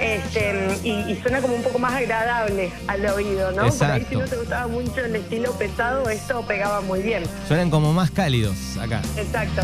este, 0.01 0.79
y, 0.83 0.91
y 1.13 1.21
suena 1.23 1.41
como 1.41 1.55
un 1.55 1.63
poco 1.63 1.79
más 1.79 1.95
agradable 1.95 2.73
al 2.87 3.05
oído, 3.07 3.51
¿no? 3.53 3.57
Por 3.57 3.65
ahí 3.65 3.71
si 3.71 3.85
Exacto. 3.85 4.19
no 4.19 4.25
te 4.25 4.37
gustaba 4.37 4.67
mucho 4.67 5.05
el 5.05 5.17
estilo 5.17 5.53
pesado, 5.53 6.09
esto 6.09 6.43
pegaba 6.47 6.81
muy 6.81 7.03
bien. 7.03 7.23
Suenan 7.47 7.71
como 7.71 7.93
más 7.93 8.11
cálidos 8.11 8.77
acá. 8.79 9.03
Exacto. 9.17 9.63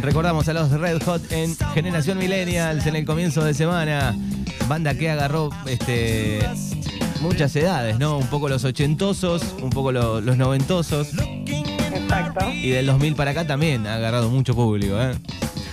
Recordamos 0.00 0.48
a 0.48 0.52
los 0.52 0.70
Red 0.72 1.00
Hot 1.04 1.30
en 1.30 1.56
Generación 1.74 2.18
Millennials 2.18 2.86
en 2.86 2.96
el 2.96 3.04
comienzo 3.04 3.44
de 3.44 3.54
semana. 3.54 4.16
Banda 4.68 4.94
que 4.94 5.08
agarró 5.08 5.50
este, 5.66 6.40
muchas 7.22 7.54
edades, 7.56 7.98
¿no? 7.98 8.18
Un 8.18 8.26
poco 8.26 8.48
los 8.48 8.64
ochentosos, 8.64 9.54
un 9.62 9.70
poco 9.70 9.92
lo- 9.92 10.20
los 10.20 10.36
noventosos. 10.36 11.12
Exacto. 11.94 12.48
Y 12.50 12.70
del 12.70 12.86
2000 12.86 13.14
para 13.14 13.30
acá 13.30 13.46
también 13.46 13.86
ha 13.86 13.94
agarrado 13.94 14.28
mucho 14.28 14.54
público, 14.54 15.00
¿eh? 15.00 15.14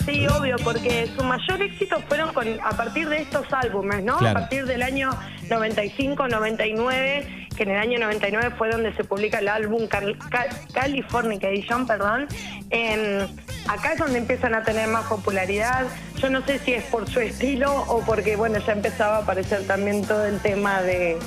Sí, 0.05 0.25
obvio, 0.27 0.55
porque 0.63 1.07
su 1.15 1.23
mayor 1.23 1.61
éxito 1.61 1.97
fueron 2.07 2.33
con, 2.33 2.47
a 2.63 2.71
partir 2.71 3.07
de 3.09 3.21
estos 3.21 3.45
álbumes, 3.51 4.03
¿no? 4.03 4.17
Claro. 4.17 4.39
A 4.39 4.41
partir 4.41 4.65
del 4.65 4.81
año 4.81 5.11
95, 5.49 6.27
99, 6.27 7.47
que 7.55 7.63
en 7.63 7.69
el 7.71 7.77
año 7.77 7.99
99 7.99 8.55
fue 8.57 8.71
donde 8.71 8.93
se 8.95 9.03
publica 9.03 9.39
el 9.39 9.47
álbum 9.49 9.87
Cal- 9.87 10.17
Cal- 10.29 10.49
Californication, 10.73 11.85
perdón. 11.85 12.27
Em, 12.71 13.27
acá 13.67 13.93
es 13.93 13.99
donde 13.99 14.17
empiezan 14.17 14.55
a 14.55 14.63
tener 14.63 14.87
más 14.87 15.05
popularidad. 15.05 15.85
Yo 16.21 16.29
no 16.29 16.45
sé 16.45 16.59
si 16.59 16.73
es 16.73 16.83
por 16.85 17.09
su 17.09 17.21
estilo 17.21 17.73
o 17.87 18.01
porque, 18.05 18.35
bueno, 18.35 18.59
ya 18.59 18.73
empezaba 18.73 19.17
a 19.17 19.19
aparecer 19.21 19.65
también 19.65 20.05
todo 20.05 20.25
el 20.25 20.39
tema 20.39 20.81
de, 20.81 21.17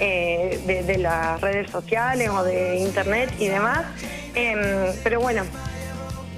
eh, 0.00 0.60
de, 0.66 0.82
de 0.82 0.98
las 0.98 1.40
redes 1.40 1.70
sociales 1.70 2.30
o 2.30 2.42
de 2.42 2.76
internet 2.76 3.30
y 3.38 3.48
demás. 3.48 3.84
Em, 4.34 4.94
pero 5.04 5.20
bueno, 5.20 5.42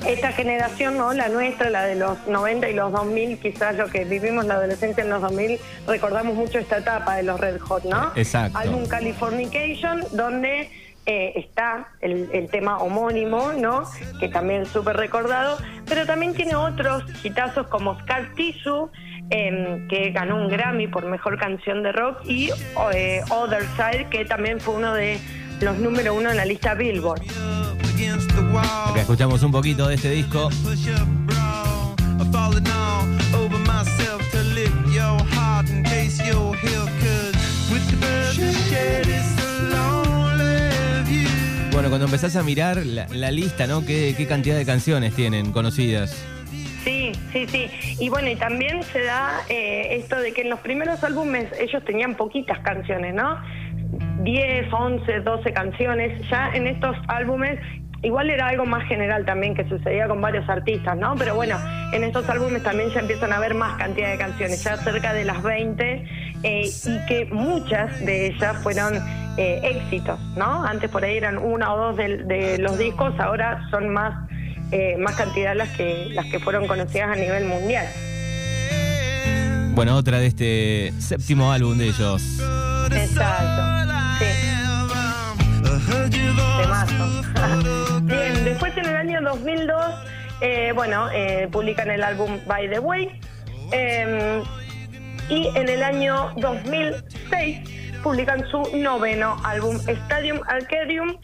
esta 0.06 0.32
generación, 0.32 0.96
¿no? 0.96 1.12
La 1.12 1.28
nuestra, 1.28 1.70
la 1.70 1.84
de 1.84 1.94
los 1.94 2.26
90 2.26 2.68
y 2.68 2.74
los 2.74 2.92
2000, 2.92 3.38
quizás 3.38 3.76
lo 3.76 3.86
que 3.86 4.04
vivimos 4.04 4.44
la 4.44 4.54
adolescencia 4.54 5.02
en 5.04 5.10
los 5.10 5.22
2000, 5.22 5.58
recordamos 5.86 6.34
mucho 6.34 6.58
esta 6.58 6.78
etapa 6.78 7.16
de 7.16 7.22
los 7.22 7.40
Red 7.40 7.60
Hot, 7.60 7.84
¿no? 7.84 8.12
Exacto. 8.16 8.58
Álbum 8.58 8.86
Californication, 8.86 10.04
donde 10.12 10.68
eh, 11.06 11.32
está 11.37 11.88
el, 12.00 12.49
tema 12.50 12.78
homónimo, 12.78 13.52
¿no? 13.52 13.84
Que 14.20 14.28
también 14.28 14.62
es 14.62 14.68
súper 14.68 14.96
recordado, 14.96 15.58
pero 15.87 16.06
también 16.06 16.34
tiene 16.34 16.54
otros 16.54 17.02
hitazos 17.23 17.66
como 17.66 17.99
Scar 18.00 18.32
Tissue, 18.34 18.90
em, 19.30 19.87
que 19.88 20.11
ganó 20.12 20.37
un 20.37 20.49
Grammy 20.49 20.87
por 20.87 21.04
Mejor 21.06 21.38
Canción 21.38 21.82
de 21.82 21.92
Rock, 21.92 22.25
y 22.25 22.50
eh, 22.94 23.23
Other 23.30 23.64
Side, 23.76 24.08
que 24.11 24.25
también 24.25 24.61
fue 24.61 24.75
uno 24.75 24.94
de 24.94 25.18
los 25.61 25.76
número 25.78 26.14
uno 26.14 26.30
en 26.30 26.37
la 26.37 26.44
lista 26.44 26.75
Billboard. 26.75 27.23
Escuchamos 28.96 29.42
un 29.42 29.52
poquito 29.52 29.88
de 29.88 29.96
este 29.96 30.11
disco. 30.11 30.49
Bueno, 41.84 41.98
cuando 41.98 42.06
empezás 42.06 42.34
a 42.36 42.42
mirar 42.42 42.78
la, 42.86 43.30
lista, 43.30 43.66
¿no? 43.66 43.84
¿Qué, 43.84 44.14
¿Qué 44.16 44.26
cantidad 44.26 44.56
de 44.56 44.64
canciones 44.64 45.14
tienen 45.14 45.52
conocidas? 45.52 46.12
Sí, 46.82 47.12
sí, 47.30 47.46
sí. 47.46 47.68
Y 48.00 48.08
bueno, 48.08 48.30
y 48.30 48.36
también 48.36 48.82
se 48.84 49.02
da 49.02 49.42
eh, 49.50 49.88
esto 49.90 50.18
de 50.18 50.32
que 50.32 50.40
en 50.40 50.48
los 50.48 50.60
primeros 50.60 51.04
álbumes 51.04 51.46
ellos 51.60 51.84
tenían 51.84 52.14
poquitas 52.14 52.58
canciones, 52.60 53.12
¿no? 53.12 53.38
10, 54.22 54.72
11, 54.72 55.20
12 55.20 55.52
canciones. 55.52 56.26
Ya 56.30 56.54
en 56.54 56.68
estos 56.68 56.96
álbumes, 57.06 57.60
igual 58.02 58.30
era 58.30 58.48
algo 58.48 58.64
más 58.64 58.88
general 58.88 59.26
también 59.26 59.54
que 59.54 59.68
sucedía 59.68 60.08
con 60.08 60.22
varios 60.22 60.48
artistas, 60.48 60.96
¿no? 60.96 61.14
Pero 61.16 61.34
bueno, 61.34 61.58
en 61.92 62.02
estos 62.02 62.26
álbumes 62.30 62.62
también 62.62 62.88
ya 62.94 63.00
empiezan 63.00 63.30
a 63.30 63.36
haber 63.36 63.52
más 63.52 63.76
cantidad 63.76 64.10
de 64.10 64.16
canciones, 64.16 64.64
ya 64.64 64.78
cerca 64.78 65.12
de 65.12 65.26
las 65.26 65.42
20, 65.42 66.06
eh, 66.44 66.62
y 66.64 67.06
que 67.06 67.28
muchas 67.30 68.00
de 68.00 68.28
ellas 68.28 68.56
fueron 68.62 68.94
eh, 69.36 69.60
éxitos, 69.62 70.18
¿no? 70.36 70.64
Antes 70.64 70.90
por 70.90 71.04
ahí 71.04 71.16
eran 71.16 71.38
una 71.38 71.72
o 71.74 71.78
dos 71.78 71.96
de, 71.96 72.18
de 72.18 72.58
los 72.58 72.78
discos, 72.78 73.12
ahora 73.18 73.66
son 73.70 73.88
más 73.92 74.28
eh, 74.72 74.96
más 74.98 75.14
cantidad 75.14 75.54
las 75.54 75.68
que 75.70 76.08
las 76.10 76.26
que 76.26 76.40
fueron 76.40 76.66
conocidas 76.66 77.10
a 77.10 77.16
nivel 77.16 77.44
mundial. 77.44 77.86
Bueno, 79.74 79.96
otra 79.96 80.18
de 80.18 80.26
este 80.26 80.92
séptimo 81.00 81.52
álbum 81.52 81.76
de 81.76 81.86
ellos. 81.86 82.22
Exacto. 82.92 83.62
Sí, 84.18 84.26
temazo. 86.62 88.00
Bien, 88.02 88.44
después 88.44 88.76
en 88.76 88.86
el 88.86 88.96
año 88.96 89.20
2002, 89.22 89.94
eh, 90.40 90.72
bueno, 90.74 91.08
publican 91.50 91.90
el 91.90 92.02
álbum 92.02 92.38
By 92.46 92.68
the 92.70 92.78
Way. 92.78 93.20
eh, 93.72 94.42
y 95.28 95.48
en 95.54 95.68
el 95.68 95.82
año 95.82 96.32
2006 96.36 97.83
publican 98.04 98.46
su 98.50 98.62
noveno 98.76 99.38
álbum, 99.44 99.80
Stadium 99.88 100.38
Arcadium, 100.46 101.16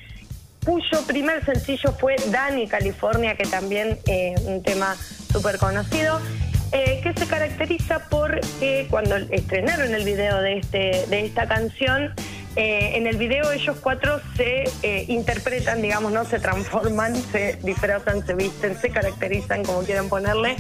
cuyo 0.64 1.02
primer 1.06 1.44
sencillo 1.44 1.92
fue 1.92 2.16
Dani, 2.30 2.66
California, 2.66 3.37
que 3.37 3.44
también 3.44 3.99
eh, 4.06 4.34
un 4.46 4.62
tema 4.62 4.96
súper 5.30 5.58
conocido, 5.58 6.18
eh, 6.72 7.00
que 7.02 7.12
se 7.12 7.26
caracteriza 7.26 8.08
por 8.08 8.40
que 8.58 8.87
cuando 8.88 9.16
estrenaron 9.16 9.94
el 9.94 10.04
video 10.04 10.40
de, 10.40 10.56
este, 10.56 11.04
de 11.08 11.26
esta 11.26 11.46
canción, 11.46 12.14
eh, 12.57 12.92
en 12.95 13.07
el 13.07 13.16
video 13.16 13.52
ellos 13.52 13.76
cuatro 13.80 14.21
se 14.37 14.64
eh, 14.83 15.04
interpretan, 15.09 15.83
digamos, 15.83 16.12
no 16.12 16.25
se 16.25 16.38
transforman, 16.38 17.14
se 17.16 17.59
disfrazan, 17.62 18.26
se 18.26 18.35
visten, 18.35 18.76
se 18.80 18.90
caracterizan, 18.90 19.64
como 19.64 19.83
quieran 19.83 20.09
ponerle, 20.09 20.57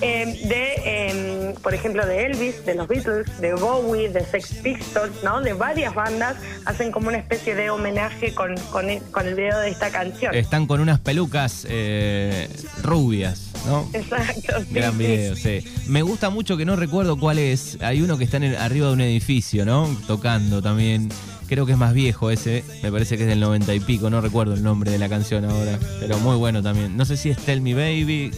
eh, 0.00 0.40
de, 0.44 0.74
eh, 0.84 1.54
por 1.62 1.74
ejemplo, 1.74 2.04
de 2.06 2.26
Elvis, 2.26 2.64
de 2.66 2.74
los 2.74 2.88
Beatles, 2.88 3.40
de 3.40 3.54
Bowie, 3.54 4.08
de 4.08 4.24
Sex 4.24 4.54
Pistols, 4.62 5.22
¿no? 5.22 5.40
De 5.40 5.52
varias 5.52 5.94
bandas, 5.94 6.36
hacen 6.64 6.90
como 6.92 7.08
una 7.08 7.18
especie 7.18 7.54
de 7.54 7.70
homenaje 7.70 8.34
con, 8.34 8.56
con, 8.72 8.86
con 9.10 9.26
el 9.26 9.34
video 9.34 9.58
de 9.60 9.70
esta 9.70 9.90
canción. 9.90 10.34
Están 10.34 10.66
con 10.66 10.80
unas 10.80 11.00
pelucas 11.00 11.66
eh, 11.68 12.48
rubias, 12.82 13.53
¿no? 13.66 13.88
Exacto. 13.92 14.60
sí, 14.60 14.66
Gran 14.74 14.96
video, 14.98 15.36
sí. 15.36 15.60
Me 15.86 16.02
gusta 16.02 16.30
mucho 16.30 16.56
que 16.56 16.64
no 16.64 16.76
recuerdo 16.76 17.18
cuál 17.18 17.38
es. 17.38 17.78
Hay 17.80 18.02
uno 18.02 18.18
que 18.18 18.24
está 18.24 18.36
en 18.38 18.44
el- 18.44 18.56
arriba 18.56 18.88
de 18.88 18.92
un 18.92 19.00
edificio, 19.00 19.64
¿no? 19.64 19.88
Tocando 20.06 20.60
también. 20.62 21.08
Creo 21.46 21.66
que 21.66 21.72
es 21.72 21.78
más 21.78 21.92
viejo 21.94 22.30
ese. 22.30 22.64
Me 22.82 22.90
parece 22.90 23.16
que 23.16 23.24
es 23.24 23.28
del 23.28 23.40
90 23.40 23.74
y 23.74 23.80
pico. 23.80 24.08
No 24.10 24.20
recuerdo 24.20 24.54
el 24.54 24.62
nombre 24.62 24.90
de 24.90 24.98
la 24.98 25.08
canción 25.08 25.44
ahora. 25.44 25.78
Pero 26.00 26.18
muy 26.18 26.36
bueno 26.36 26.62
también. 26.62 26.96
No 26.96 27.04
sé 27.04 27.16
si 27.16 27.30
es 27.30 27.38
Tell 27.38 27.60
Me 27.60 27.74
Baby. 27.74 28.30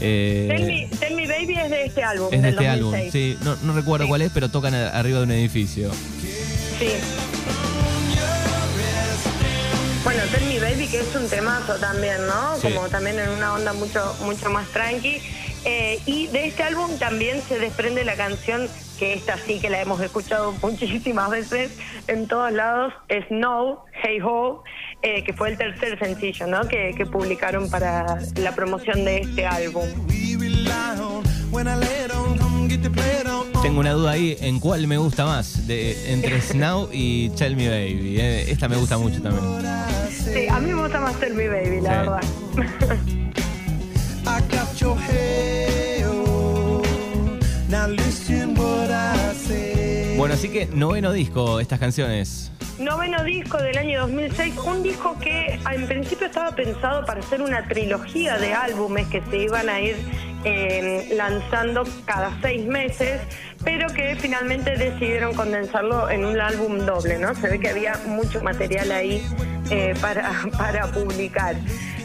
eh, 0.00 0.46
Tell 0.48 0.66
Me, 0.66 0.88
Tell 0.98 1.14
Me 1.16 1.26
Baby 1.26 1.54
es 1.62 1.70
de 1.70 1.84
este 1.86 2.02
álbum, 2.04 2.26
es 2.32 2.40
de 2.40 2.46
del 2.46 2.54
este 2.54 2.68
álbum. 2.68 2.90
2006. 2.92 3.12
Sí, 3.12 3.44
no, 3.44 3.56
no 3.64 3.74
recuerdo 3.74 4.04
Sí. 4.04 4.08
cuál 4.08 4.22
es, 4.22 4.30
pero 4.32 4.48
tocan 4.48 4.72
arriba 4.74 5.18
de 5.18 5.24
un 5.24 5.30
edificio. 5.32 5.90
Sí. 6.78 6.86
Bueno, 10.08 10.22
Tell 10.32 10.48
Me 10.48 10.58
Baby, 10.58 10.88
que 10.88 11.00
es 11.00 11.14
un 11.14 11.28
temazo 11.28 11.74
también, 11.74 12.26
¿no? 12.26 12.56
Sí. 12.56 12.72
Como 12.72 12.88
también 12.88 13.18
en 13.18 13.28
una 13.28 13.52
onda 13.52 13.74
mucho, 13.74 14.16
mucho 14.22 14.48
más 14.48 14.66
tranqui. 14.68 15.20
Eh, 15.66 16.00
y 16.06 16.28
de 16.28 16.46
este 16.46 16.62
álbum 16.62 16.98
también 16.98 17.42
se 17.42 17.58
desprende 17.58 18.06
la 18.06 18.16
canción, 18.16 18.70
que 18.98 19.12
esta 19.12 19.36
sí 19.36 19.60
que 19.60 19.68
la 19.68 19.82
hemos 19.82 20.00
escuchado 20.00 20.52
muchísimas 20.62 21.28
veces 21.28 21.72
en 22.06 22.26
todos 22.26 22.50
lados, 22.52 22.94
Snow, 23.28 23.84
Hey 24.02 24.20
Ho, 24.24 24.64
eh, 25.02 25.24
que 25.24 25.34
fue 25.34 25.50
el 25.50 25.58
tercer 25.58 25.98
sencillo, 25.98 26.46
¿no? 26.46 26.66
Que, 26.66 26.94
que 26.96 27.04
publicaron 27.04 27.68
para 27.68 28.16
la 28.36 28.54
promoción 28.54 29.04
de 29.04 29.18
este 29.18 29.44
álbum. 29.44 29.84
Tengo 33.62 33.80
una 33.80 33.92
duda 33.92 34.12
ahí 34.12 34.36
en 34.40 34.60
cuál 34.60 34.86
me 34.86 34.96
gusta 34.98 35.24
más. 35.26 35.66
De, 35.66 36.12
entre 36.12 36.40
Snow 36.40 36.88
y 36.92 37.30
Tell 37.30 37.56
Me 37.56 37.68
Baby. 37.68 38.16
eh. 38.20 38.50
Esta 38.50 38.68
me 38.68 38.76
gusta 38.76 38.96
mucho 38.98 39.20
también. 39.20 39.44
Sí, 40.10 40.46
a 40.48 40.58
mí 40.60 40.72
me 40.72 40.82
gusta 40.82 41.00
más 41.00 41.14
Tell 41.18 41.34
Me 41.34 41.48
Baby, 41.48 41.80
la 41.80 41.90
Sí. 41.90 41.96
verdad. 41.96 42.22
I 44.24 44.40
got 44.54 44.74
your 44.78 44.96
hey, 45.10 46.04
oh. 46.06 46.82
Now 47.68 47.88
listen 47.88 48.56
what 48.58 48.90
I 48.90 49.34
say. 49.34 50.16
Bueno, 50.16 50.34
así 50.34 50.48
que 50.48 50.66
noveno 50.66 51.12
disco, 51.12 51.60
estas 51.60 51.78
canciones. 51.80 52.50
Noveno 52.78 53.24
disco 53.24 53.58
del 53.58 53.76
año 53.76 54.02
2006, 54.02 54.54
un 54.64 54.82
disco 54.84 55.16
que 55.18 55.58
en 55.74 55.86
principio 55.88 56.26
estaba 56.28 56.54
pensado 56.54 57.04
para 57.04 57.20
ser 57.22 57.42
una 57.42 57.66
trilogía 57.66 58.38
de 58.38 58.54
álbumes 58.54 59.08
que 59.08 59.20
se 59.30 59.36
iban 59.38 59.68
a 59.68 59.80
ir 59.80 59.96
eh, 60.44 61.08
lanzando 61.16 61.84
cada 62.04 62.32
seis 62.40 62.66
meses, 62.66 63.20
pero 63.64 63.88
que 63.88 64.16
finalmente 64.16 64.76
decidieron 64.76 65.34
condensarlo 65.34 66.08
en 66.10 66.24
un 66.24 66.40
álbum 66.40 66.78
doble, 66.78 67.18
¿no? 67.18 67.34
Se 67.34 67.48
ve 67.48 67.58
que 67.58 67.68
había 67.68 67.94
mucho 68.06 68.42
material 68.42 68.92
ahí 68.92 69.26
eh, 69.70 69.94
para, 70.00 70.30
para 70.58 70.86
publicar. 70.88 71.56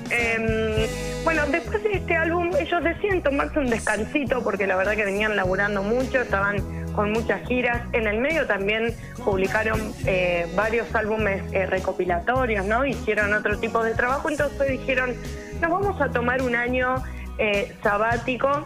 Em, 0.09 0.87
bueno, 1.23 1.43
después 1.47 1.81
de 1.83 1.93
este 1.93 2.15
álbum 2.15 2.51
ellos 2.59 2.83
deciden 2.83 3.23
tomarse 3.23 3.57
un 3.59 3.69
descansito 3.69 4.43
porque 4.43 4.67
la 4.67 4.75
verdad 4.75 4.95
que 4.95 5.05
venían 5.05 5.35
laburando 5.35 5.81
mucho, 5.81 6.21
estaban 6.21 6.57
con 6.93 7.11
muchas 7.11 7.47
giras. 7.47 7.81
En 7.93 8.07
el 8.07 8.19
medio 8.19 8.45
también 8.45 8.93
publicaron 9.23 9.79
eh, 10.05 10.47
varios 10.55 10.93
álbumes 10.93 11.41
eh, 11.53 11.65
recopilatorios, 11.65 12.65
¿no? 12.65 12.85
Hicieron 12.85 13.33
otro 13.33 13.59
tipo 13.59 13.83
de 13.83 13.93
trabajo, 13.95 14.29
entonces 14.29 14.69
dijeron, 14.69 15.15
nos 15.61 15.71
vamos 15.71 15.99
a 16.01 16.09
tomar 16.09 16.41
un 16.41 16.55
año 16.55 16.95
eh, 17.37 17.75
sabático, 17.83 18.65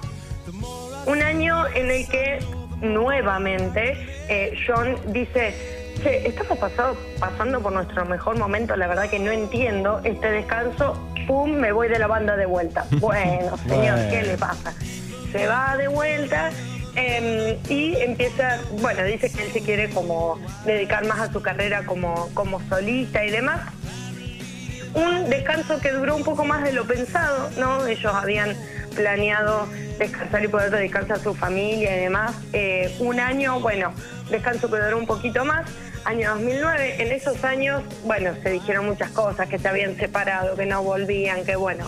un 1.06 1.22
año 1.22 1.66
en 1.74 1.92
el 1.92 2.08
que 2.08 2.40
nuevamente 2.82 3.94
eh, 4.30 4.58
John 4.68 4.96
dice, 5.08 5.54
Che, 6.04 6.28
estamos 6.28 6.60
pasado- 6.60 6.96
pasando 7.20 7.60
por 7.62 7.72
nuestro 7.74 8.06
mejor 8.06 8.38
momento, 8.38 8.76
la 8.76 8.86
verdad 8.88 9.10
que 9.10 9.18
no 9.20 9.32
entiendo 9.32 10.00
este 10.04 10.30
descanso, 10.30 10.96
pum, 11.26 11.52
me 11.54 11.72
voy 11.72 11.88
de 11.88 11.98
la 11.98 12.08
banda 12.08 12.36
de 12.36 12.46
vuelta. 12.46 12.86
Bueno, 13.00 13.58
señor. 13.68 13.98
¿qué 14.12 14.22
le 14.24 14.38
pasa? 14.38 14.74
Se 15.32 15.48
va 15.48 15.76
de 15.76 15.88
vuelta 15.88 16.52
eh, 16.96 17.58
y 17.68 17.96
empieza, 17.98 18.60
bueno, 18.80 19.04
dice 19.04 19.32
que 19.32 19.44
él 19.46 19.52
se 19.52 19.62
quiere 19.62 19.90
como 19.90 20.40
dedicar 20.66 21.06
más 21.06 21.20
a 21.20 21.32
su 21.34 21.42
carrera 21.42 21.84
como, 21.86 22.30
como 22.36 22.62
solista 22.70 23.26
y 23.26 23.32
demás. 23.32 23.60
Un 24.98 25.30
descanso 25.30 25.80
que 25.80 25.92
duró 25.92 26.16
un 26.16 26.24
poco 26.24 26.44
más 26.44 26.64
de 26.64 26.74
lo 26.74 26.86
pensado, 26.86 27.52
¿no? 27.60 27.86
Ellos 27.86 28.12
habían 28.16 28.56
planeado 28.96 29.68
descansar 30.00 30.44
y 30.44 30.48
poder 30.48 30.72
dedicarse 30.72 31.14
a 31.14 31.18
su 31.18 31.36
familia 31.36 31.96
y 31.96 32.00
demás. 32.00 32.36
Eh, 32.52 32.96
un 32.98 33.20
año, 33.20 33.60
bueno, 33.60 33.94
descanso 34.32 34.72
que 34.72 34.78
duró 34.78 34.98
un 34.98 35.06
poquito 35.06 35.46
más. 35.46 35.70
Año 36.04 36.32
2009, 36.32 36.96
en 37.04 37.12
esos 37.12 37.44
años, 37.44 37.84
bueno, 38.06 38.32
se 38.42 38.50
dijeron 38.50 38.88
muchas 38.88 39.12
cosas, 39.12 39.48
que 39.48 39.60
se 39.60 39.68
habían 39.68 39.96
separado, 39.98 40.56
que 40.56 40.66
no 40.66 40.82
volvían, 40.82 41.46
que 41.46 41.56
bueno, 41.56 41.86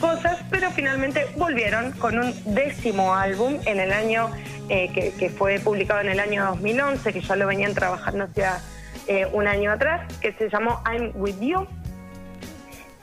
cosas, 0.00 0.38
pero 0.50 0.72
finalmente 0.72 1.28
volvieron 1.36 1.92
con 1.92 2.18
un 2.18 2.34
décimo 2.54 3.14
álbum 3.14 3.58
en 3.66 3.78
el 3.78 3.92
año 3.92 4.30
eh, 4.68 4.90
que, 4.92 5.30
fue 5.30 5.60
publicado 5.60 6.00
en 6.00 6.08
el 6.08 6.18
año 6.18 6.44
2011, 6.46 7.12
que 7.12 7.20
ya 7.20 7.36
lo 7.36 7.46
venían 7.46 7.72
trabajando 7.72 8.24
hacía 8.24 8.58
eh, 9.06 9.28
un 9.32 9.46
año 9.46 9.70
atrás, 9.70 10.12
que 10.20 10.32
se 10.32 10.48
llamó 10.48 10.82
I'm 10.84 11.12
With 11.14 11.38
You 11.40 11.68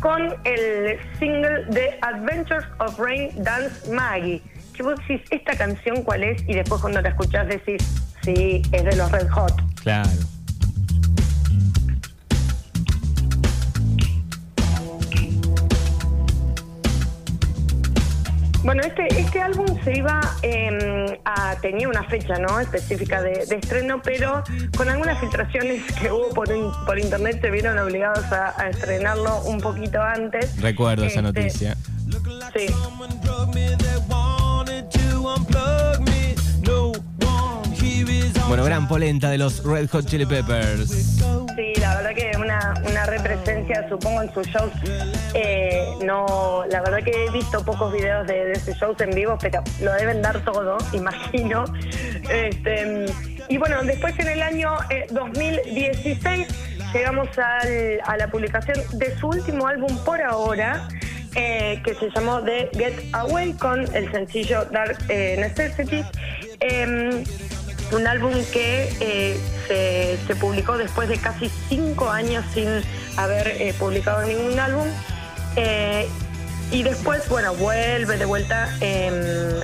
con 0.05 0.21
el 0.43 0.99
single 1.17 1.65
de 1.69 1.97
Adventures 2.03 2.67
of 2.77 2.99
Rain 2.99 3.31
Dance 3.43 3.91
Maggie. 3.91 4.39
Que 4.75 4.83
vos 4.83 4.99
decís, 4.99 5.25
¿esta 5.31 5.57
canción 5.57 6.03
cuál 6.03 6.23
es? 6.23 6.43
Y 6.47 6.53
después 6.53 6.79
cuando 6.79 7.01
la 7.01 7.09
escuchás 7.09 7.47
decís, 7.47 7.81
sí, 8.21 8.61
es 8.71 8.83
de 8.83 8.95
los 8.95 9.11
Red 9.11 9.27
Hot. 9.29 9.53
Claro. 9.81 10.34
Bueno, 18.65 18.81
este, 18.83 19.07
este 19.19 19.39
álbum 19.41 19.67
se 19.83 19.95
iba 19.97 20.19
eh, 20.41 21.19
a, 21.23 21.55
tenía 21.61 21.87
una 21.87 22.03
fecha 22.05 22.39
¿no? 22.39 22.59
específica 22.59 23.21
de, 23.21 23.45
de 23.45 23.57
estreno, 23.57 24.01
pero 24.03 24.43
con 24.75 24.89
algunas 24.89 25.19
filtraciones 25.19 25.83
que 26.01 26.11
hubo 26.11 26.29
por, 26.29 26.49
in- 26.51 26.71
por 26.85 26.97
internet 26.97 27.39
se 27.41 27.51
vieron 27.51 27.77
obligados 27.77 28.25
a, 28.31 28.59
a 28.59 28.69
estrenarlo 28.69 29.41
un 29.43 29.61
poquito 29.61 30.01
antes. 30.01 30.59
Recuerdo 30.59 31.03
esa 31.05 31.19
Este, 31.19 31.21
noticia. 31.21 31.77
Sí. 32.55 32.65
Bueno, 38.47 38.63
gran 38.63 38.87
polenta 38.87 39.29
de 39.29 39.37
los 39.39 39.63
Red 39.63 39.89
Hot 39.89 40.05
Chili 40.05 40.25
Peppers. 40.25 40.89
Sí, 41.55 41.73
la 41.79 41.95
verdad 41.95 42.11
que 42.15 42.31
una, 42.37 42.73
una 42.87 43.05
represencia, 43.05 43.87
supongo, 43.89 44.21
en 44.21 44.33
sus 44.33 44.47
shows. 44.47 44.71
Eh, 45.35 45.85
no, 46.03 46.63
la 46.69 46.81
verdad 46.81 47.03
que 47.03 47.25
he 47.25 47.29
visto 47.31 47.63
pocos 47.63 47.91
videos 47.93 48.25
de, 48.25 48.45
de 48.45 48.51
ese 48.53 48.73
shows 48.73 48.99
en 49.01 49.11
vivo, 49.11 49.37
pero 49.39 49.61
lo 49.81 49.93
deben 49.93 50.21
dar 50.21 50.39
todo, 50.45 50.77
imagino. 50.93 51.65
Este, 52.29 53.05
y 53.49 53.57
bueno, 53.57 53.83
después 53.83 54.17
en 54.19 54.29
el 54.29 54.41
año 54.41 54.75
eh, 54.89 55.05
2016 55.11 56.47
llegamos 56.93 57.27
al- 57.37 57.99
a 58.05 58.17
la 58.17 58.27
publicación 58.29 58.77
de 58.93 59.15
su 59.17 59.27
último 59.27 59.67
álbum 59.67 59.95
por 60.05 60.21
ahora, 60.21 60.87
eh, 61.35 61.81
que 61.83 61.93
se 61.95 62.09
llamó 62.11 62.41
The 62.41 62.69
Get 62.73 62.93
Away 63.13 63.53
con 63.53 63.81
el 63.93 64.09
sencillo 64.11 64.65
Dark 64.65 64.97
eh, 65.09 65.35
Necessities. 65.37 66.05
Em, 66.61 67.23
un 67.91 68.07
álbum 68.07 68.33
que 68.51 68.89
eh, 68.99 69.37
se, 69.67 70.17
se 70.25 70.35
publicó 70.37 70.75
después 70.77 71.07
de 71.07 71.17
casi 71.19 71.49
cinco 71.69 72.09
años 72.09 72.43
sin 72.53 72.67
haber 73.17 73.47
eh, 73.61 73.73
publicado 73.77 74.23
ningún 74.25 74.57
álbum. 74.57 74.87
Eh, 75.55 76.07
y 76.71 76.83
después, 76.83 77.27
bueno, 77.29 77.53
vuelve 77.55 78.17
de 78.17 78.25
vuelta 78.25 78.75
em, 78.81 79.13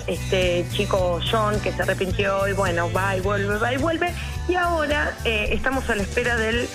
este 0.07 0.65
chico 0.71 1.19
John 1.29 1.59
que 1.61 1.71
se 1.71 1.81
arrepintió 1.81 2.47
y 2.47 2.53
bueno, 2.53 2.91
va 2.93 3.15
y 3.17 3.21
vuelve, 3.21 3.57
va 3.57 3.73
y 3.73 3.77
vuelve. 3.77 4.13
Y 4.47 4.55
ahora 4.55 5.13
eh, 5.25 5.49
estamos 5.51 5.89
a 5.89 5.95
la 5.95 6.03
espera 6.03 6.37
de 6.37 6.67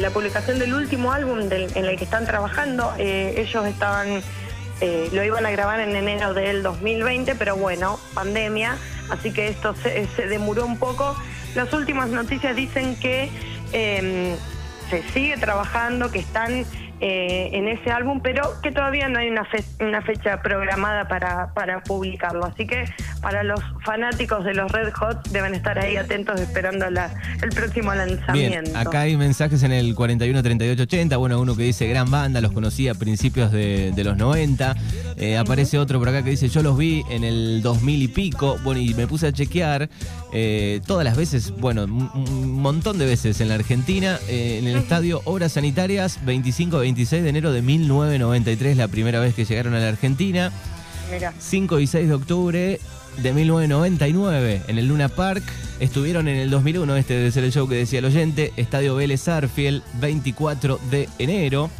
la 0.00 0.10
publicación 0.10 0.58
del 0.58 0.74
último 0.74 1.12
álbum 1.12 1.40
en 1.50 1.84
el 1.84 1.96
que 1.96 2.04
están 2.04 2.26
trabajando. 2.26 2.92
Eh, 2.98 3.34
ellos 3.38 3.66
estaban 3.66 4.22
eh, 4.80 5.08
lo 5.12 5.24
iban 5.24 5.46
a 5.46 5.50
grabar 5.50 5.80
en 5.80 5.96
enero 5.96 6.34
del 6.34 6.62
2020, 6.62 7.34
pero 7.36 7.56
bueno, 7.56 7.98
pandemia, 8.12 8.76
así 9.08 9.32
que 9.32 9.48
esto 9.48 9.74
se, 9.74 10.06
se 10.08 10.26
demoró 10.26 10.66
un 10.66 10.78
poco. 10.78 11.16
Las 11.54 11.72
últimas 11.72 12.10
noticias 12.10 12.54
dicen 12.54 12.94
que 12.96 13.30
eh, 13.72 14.36
se 14.90 15.02
sigue 15.14 15.38
trabajando, 15.38 16.10
que 16.10 16.18
están 16.18 16.66
eh, 17.00 17.50
en 17.52 17.68
ese 17.68 17.90
álbum, 17.90 18.20
pero 18.22 18.42
que 18.62 18.72
todavía 18.72 19.08
no 19.08 19.18
hay 19.18 19.28
una, 19.28 19.44
fe- 19.44 19.64
una 19.84 20.00
fecha 20.02 20.40
programada 20.42 21.08
para, 21.08 21.52
para 21.54 21.80
publicarlo. 21.82 22.44
Así 22.46 22.66
que 22.66 22.84
para 23.26 23.42
los 23.42 23.58
fanáticos 23.84 24.44
de 24.44 24.54
los 24.54 24.70
Red 24.70 24.92
Hot 24.92 25.30
deben 25.30 25.52
estar 25.52 25.76
ahí 25.80 25.96
atentos 25.96 26.40
esperando 26.40 26.88
la- 26.90 27.12
el 27.42 27.48
próximo 27.48 27.92
lanzamiento. 27.92 28.62
Bien, 28.62 28.76
acá 28.76 29.00
hay 29.00 29.16
mensajes 29.16 29.64
en 29.64 29.72
el 29.72 29.96
41 29.96 30.44
38 30.44 30.84
80. 30.84 31.16
Bueno, 31.16 31.40
uno 31.40 31.56
que 31.56 31.64
dice 31.64 31.88
gran 31.88 32.08
banda, 32.08 32.40
los 32.40 32.52
conocí 32.52 32.86
a 32.86 32.94
principios 32.94 33.50
de, 33.50 33.90
de 33.96 34.04
los 34.04 34.16
90. 34.16 34.76
Eh, 35.16 35.36
aparece 35.38 35.76
otro 35.76 35.98
por 35.98 36.08
acá 36.08 36.22
que 36.22 36.30
dice 36.30 36.48
yo 36.48 36.62
los 36.62 36.78
vi 36.78 37.02
en 37.10 37.24
el 37.24 37.62
2000 37.62 38.00
y 38.02 38.06
pico. 38.06 38.58
Bueno, 38.62 38.80
y 38.80 38.94
me 38.94 39.08
puse 39.08 39.26
a 39.26 39.32
chequear 39.32 39.88
eh, 40.32 40.80
todas 40.86 41.04
las 41.04 41.16
veces, 41.16 41.50
bueno, 41.58 41.82
un, 41.82 42.08
un 42.14 42.60
montón 42.62 42.96
de 42.96 43.06
veces 43.06 43.40
en 43.40 43.48
la 43.48 43.56
Argentina, 43.56 44.20
eh, 44.28 44.58
en 44.60 44.68
el 44.68 44.76
estadio 44.76 45.20
Obras 45.24 45.50
Sanitarias, 45.50 46.20
25-26 46.24 47.22
de 47.22 47.28
enero 47.28 47.50
de 47.52 47.60
1993, 47.60 48.76
la 48.76 48.86
primera 48.86 49.18
vez 49.18 49.34
que 49.34 49.44
llegaron 49.44 49.74
a 49.74 49.80
la 49.80 49.88
Argentina. 49.88 50.52
Mira. 51.12 51.32
5 51.38 51.78
y 51.80 51.86
6 51.86 52.08
de 52.08 52.14
octubre 52.14 52.80
de 53.22 53.32
1999 53.32 54.62
en 54.68 54.78
el 54.78 54.88
Luna 54.88 55.08
Park. 55.08 55.42
Estuvieron 55.80 56.28
en 56.28 56.36
el 56.36 56.50
2001, 56.50 56.96
este 56.96 57.14
debe 57.14 57.30
ser 57.30 57.44
el 57.44 57.52
show 57.52 57.68
que 57.68 57.74
decía 57.74 57.98
el 57.98 58.04
oyente, 58.04 58.52
Estadio 58.56 58.94
Vélez 58.94 59.28
Arfiel, 59.28 59.82
24 60.00 60.80
de 60.90 61.08
enero. 61.18 61.70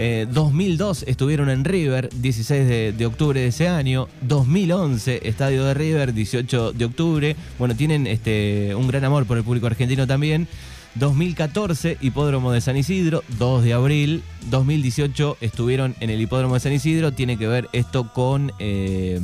Eh, 0.00 0.26
2002 0.30 1.04
estuvieron 1.08 1.50
en 1.50 1.64
River, 1.64 2.08
16 2.14 2.96
de, 2.96 3.06
octubre 3.06 3.40
de 3.40 3.48
ese 3.48 3.68
año. 3.68 4.08
2011, 4.22 5.28
Estadio 5.28 5.64
de 5.64 5.74
River, 5.74 6.14
18 6.14 6.72
de 6.72 6.84
octubre. 6.84 7.36
Bueno, 7.58 7.74
tienen 7.74 8.06
este, 8.06 8.74
un 8.76 8.86
gran 8.86 9.04
amor 9.04 9.26
por 9.26 9.38
el 9.38 9.44
público 9.44 9.66
argentino 9.66 10.06
también. 10.06 10.46
2014, 10.94 11.98
Hipódromo 12.00 12.52
de 12.52 12.60
San 12.60 12.76
Isidro, 12.76 13.22
2 13.38 13.64
de 13.64 13.72
abril. 13.72 14.22
2018 14.50 15.36
estuvieron 15.40 15.94
en 16.00 16.10
el 16.10 16.20
Hipódromo 16.20 16.54
de 16.54 16.60
San 16.60 16.72
Isidro. 16.72 17.12
Tiene 17.12 17.36
que 17.36 17.46
ver 17.46 17.68
esto 17.72 18.12
con 18.12 18.52
eh, 18.58 19.20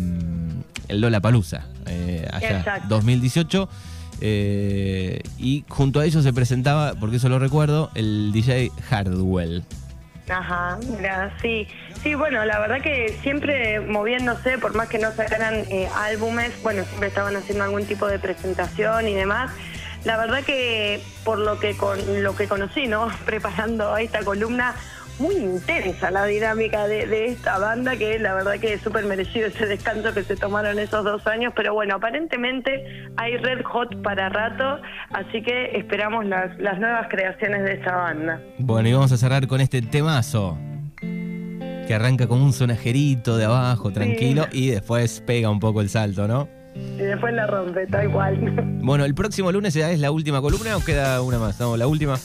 el 0.89 1.01
Lola 1.01 1.21
Palusa. 1.21 1.67
allá, 1.87 2.59
Exacto. 2.59 2.89
2018. 2.89 3.69
eh, 4.21 5.21
y 5.39 5.65
junto 5.69 6.01
a 6.01 6.05
ellos 6.05 6.23
se 6.25 6.33
presentaba, 6.33 6.95
porque 6.95 7.17
eso 7.17 7.29
lo 7.29 7.39
recuerdo, 7.39 7.91
el 7.95 8.31
DJ 8.33 8.71
Hardwell. 8.89 9.65
Ajá, 10.29 10.79
mira, 10.97 11.35
sí. 11.43 11.67
Sí, 12.03 12.15
bueno, 12.15 12.45
la 12.47 12.59
verdad 12.59 12.81
que 12.81 13.15
siempre 13.23 13.81
moviéndose, 13.81 14.57
por 14.59 14.75
más 14.75 14.89
que 14.89 14.99
no 14.99 15.13
sacaran 15.13 15.55
eh, 15.71 15.89
álbumes, 15.95 16.53
bueno, 16.63 16.85
siempre 16.85 17.09
estaban 17.09 17.37
haciendo 17.37 17.65
algún 17.65 17.85
tipo 17.85 18.07
de 18.07 18.19
presentación 18.19 19.07
y 19.09 19.15
demás. 19.15 19.51
La 20.05 20.17
verdad 20.19 20.43
que 20.45 21.03
por 21.25 21.39
lo 21.39 21.59
que 21.59 21.77
con 21.77 21.99
lo 22.23 22.37
que 22.37 22.47
conocí, 22.47 22.87
¿no? 22.87 23.09
Preparando 23.27 23.97
esta 23.99 24.23
columna, 24.23 24.75
muy 25.19 25.37
intensa 25.37 26.11
la 26.11 26.25
dinámica 26.25 26.87
de, 26.87 27.07
de 27.07 27.27
esta 27.27 27.59
banda, 27.59 27.97
que 27.97 28.19
la 28.19 28.35
verdad 28.35 28.59
que 28.61 28.75
es 28.75 28.81
súper 28.81 29.05
merecido 29.05 29.47
ese 29.47 29.67
descanso 29.67 30.13
que 30.13 30.23
se 30.25 30.37
tomaron 30.37 30.79
esos 30.79 31.05
dos 31.05 31.27
años, 31.27 31.53
pero 31.55 31.75
bueno, 31.75 31.97
aparentemente 31.97 32.85
hay 33.17 33.37
Red 33.37 33.63
Hot 33.65 34.03
para 34.03 34.29
rato, 34.29 34.81
así 35.11 35.43
que 35.43 35.77
esperamos 35.77 36.25
las, 36.27 36.59
las 36.59 36.79
nuevas 36.79 37.07
creaciones 37.09 37.63
de 37.65 37.75
esta 37.75 37.97
banda. 37.97 38.41
Bueno, 38.59 38.89
y 38.89 38.93
vamos 38.93 39.13
a 39.13 39.17
cerrar 39.17 39.47
con 39.47 39.61
este 39.61 39.83
temazo. 39.83 40.59
Que 41.01 41.93
arranca 41.95 42.27
como 42.27 42.43
un 42.43 42.55
sonajerito 42.55 43.37
de 43.37 43.45
abajo, 43.45 43.93
tranquilo, 43.93 44.47
y 44.51 44.71
después 44.71 45.23
pega 45.27 45.51
un 45.51 45.61
poco 45.61 45.83
el 45.83 45.91
salto, 45.91 46.27
¿no? 46.27 46.49
Y 46.75 47.03
después 47.03 47.35
la 47.35 47.47
rompe, 47.47 47.87
tal 47.87 48.11
cual. 48.11 48.37
Bueno, 48.83 49.05
el 49.05 49.15
próximo 49.15 49.53
lunes 49.53 49.75
ya 49.75 49.91
es 49.91 50.01
la 50.01 50.11
última 50.11 50.41
columna 50.41 50.77
o 50.79 50.81
queda 50.81 51.21
una 51.21 51.39
más. 51.39 51.61
No, 51.61 51.77
la 51.77 51.87
última. 51.87 52.17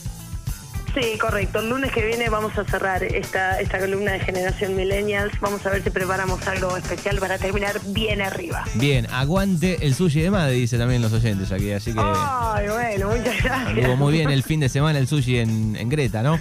Sí, 0.94 1.16
correcto. 1.18 1.60
El 1.60 1.70
lunes 1.70 1.92
que 1.92 2.04
viene 2.04 2.28
vamos 2.28 2.56
a 2.58 2.64
cerrar 2.64 3.02
esta, 3.04 3.60
esta 3.60 3.78
columna 3.78 4.12
de 4.12 4.20
Generación 4.20 4.74
Millennials. 4.74 5.38
Vamos 5.40 5.64
a 5.64 5.70
ver 5.70 5.84
si 5.84 5.90
preparamos 5.90 6.44
algo 6.48 6.76
especial 6.76 7.18
para 7.18 7.38
terminar 7.38 7.80
bien 7.88 8.20
arriba. 8.20 8.64
Bien, 8.74 9.06
aguante 9.12 9.86
el 9.86 9.94
sushi 9.94 10.20
de 10.20 10.30
Made, 10.30 10.52
dice 10.52 10.78
también 10.78 11.00
los 11.00 11.12
oyentes 11.12 11.52
aquí, 11.52 11.70
así 11.70 11.92
que 11.92 12.00
Ay, 12.02 12.66
bueno, 12.68 13.08
muchas 13.16 13.42
gracias. 13.42 13.66
anduvo 13.68 13.96
muy 13.96 14.12
bien 14.14 14.30
el 14.30 14.42
fin 14.42 14.58
de 14.60 14.68
semana 14.68 14.98
el 14.98 15.06
sushi 15.06 15.38
en, 15.38 15.76
en 15.76 15.88
Greta, 15.88 16.22
¿no? 16.22 16.40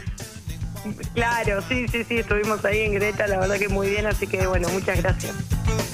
Claro, 1.13 1.62
sí, 1.67 1.85
sí, 1.91 2.03
sí, 2.07 2.17
estuvimos 2.17 2.63
ahí 2.65 2.79
en 2.81 2.93
Greta, 2.93 3.27
la 3.27 3.38
verdad 3.39 3.57
que 3.57 3.67
muy 3.67 3.89
bien, 3.89 4.07
así 4.07 4.25
que 4.25 4.47
bueno, 4.47 4.69
muchas 4.69 4.97
gracias. 5.01 5.33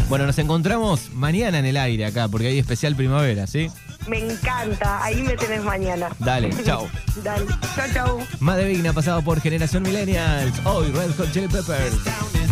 Bueno, 0.07 0.25
nos 0.27 0.37
encontramos 0.37 1.11
mañana 1.11 1.59
en 1.59 1.65
el 1.65 1.75
aire 1.75 2.05
acá, 2.05 2.27
porque 2.29 2.47
hay 2.47 2.59
especial 2.59 2.95
primavera, 2.95 3.47
¿sí? 3.47 3.69
Me 4.07 4.19
encanta, 4.19 5.03
ahí 5.03 5.21
me 5.21 5.35
tenés 5.35 5.63
mañana. 5.63 6.09
Dale, 6.19 6.49
chao. 6.63 6.87
Dale, 7.23 7.45
chao, 7.75 7.87
chao. 7.93 8.19
Made 8.39 8.65
Vigna 8.65 8.93
pasado 8.93 9.21
por 9.21 9.39
Generación 9.41 9.83
Millennials. 9.83 10.53
Hoy 10.65 10.91
Red 10.91 11.15
Hot 11.17 11.31
Chili 11.31 11.47
Peppers. 11.47 12.44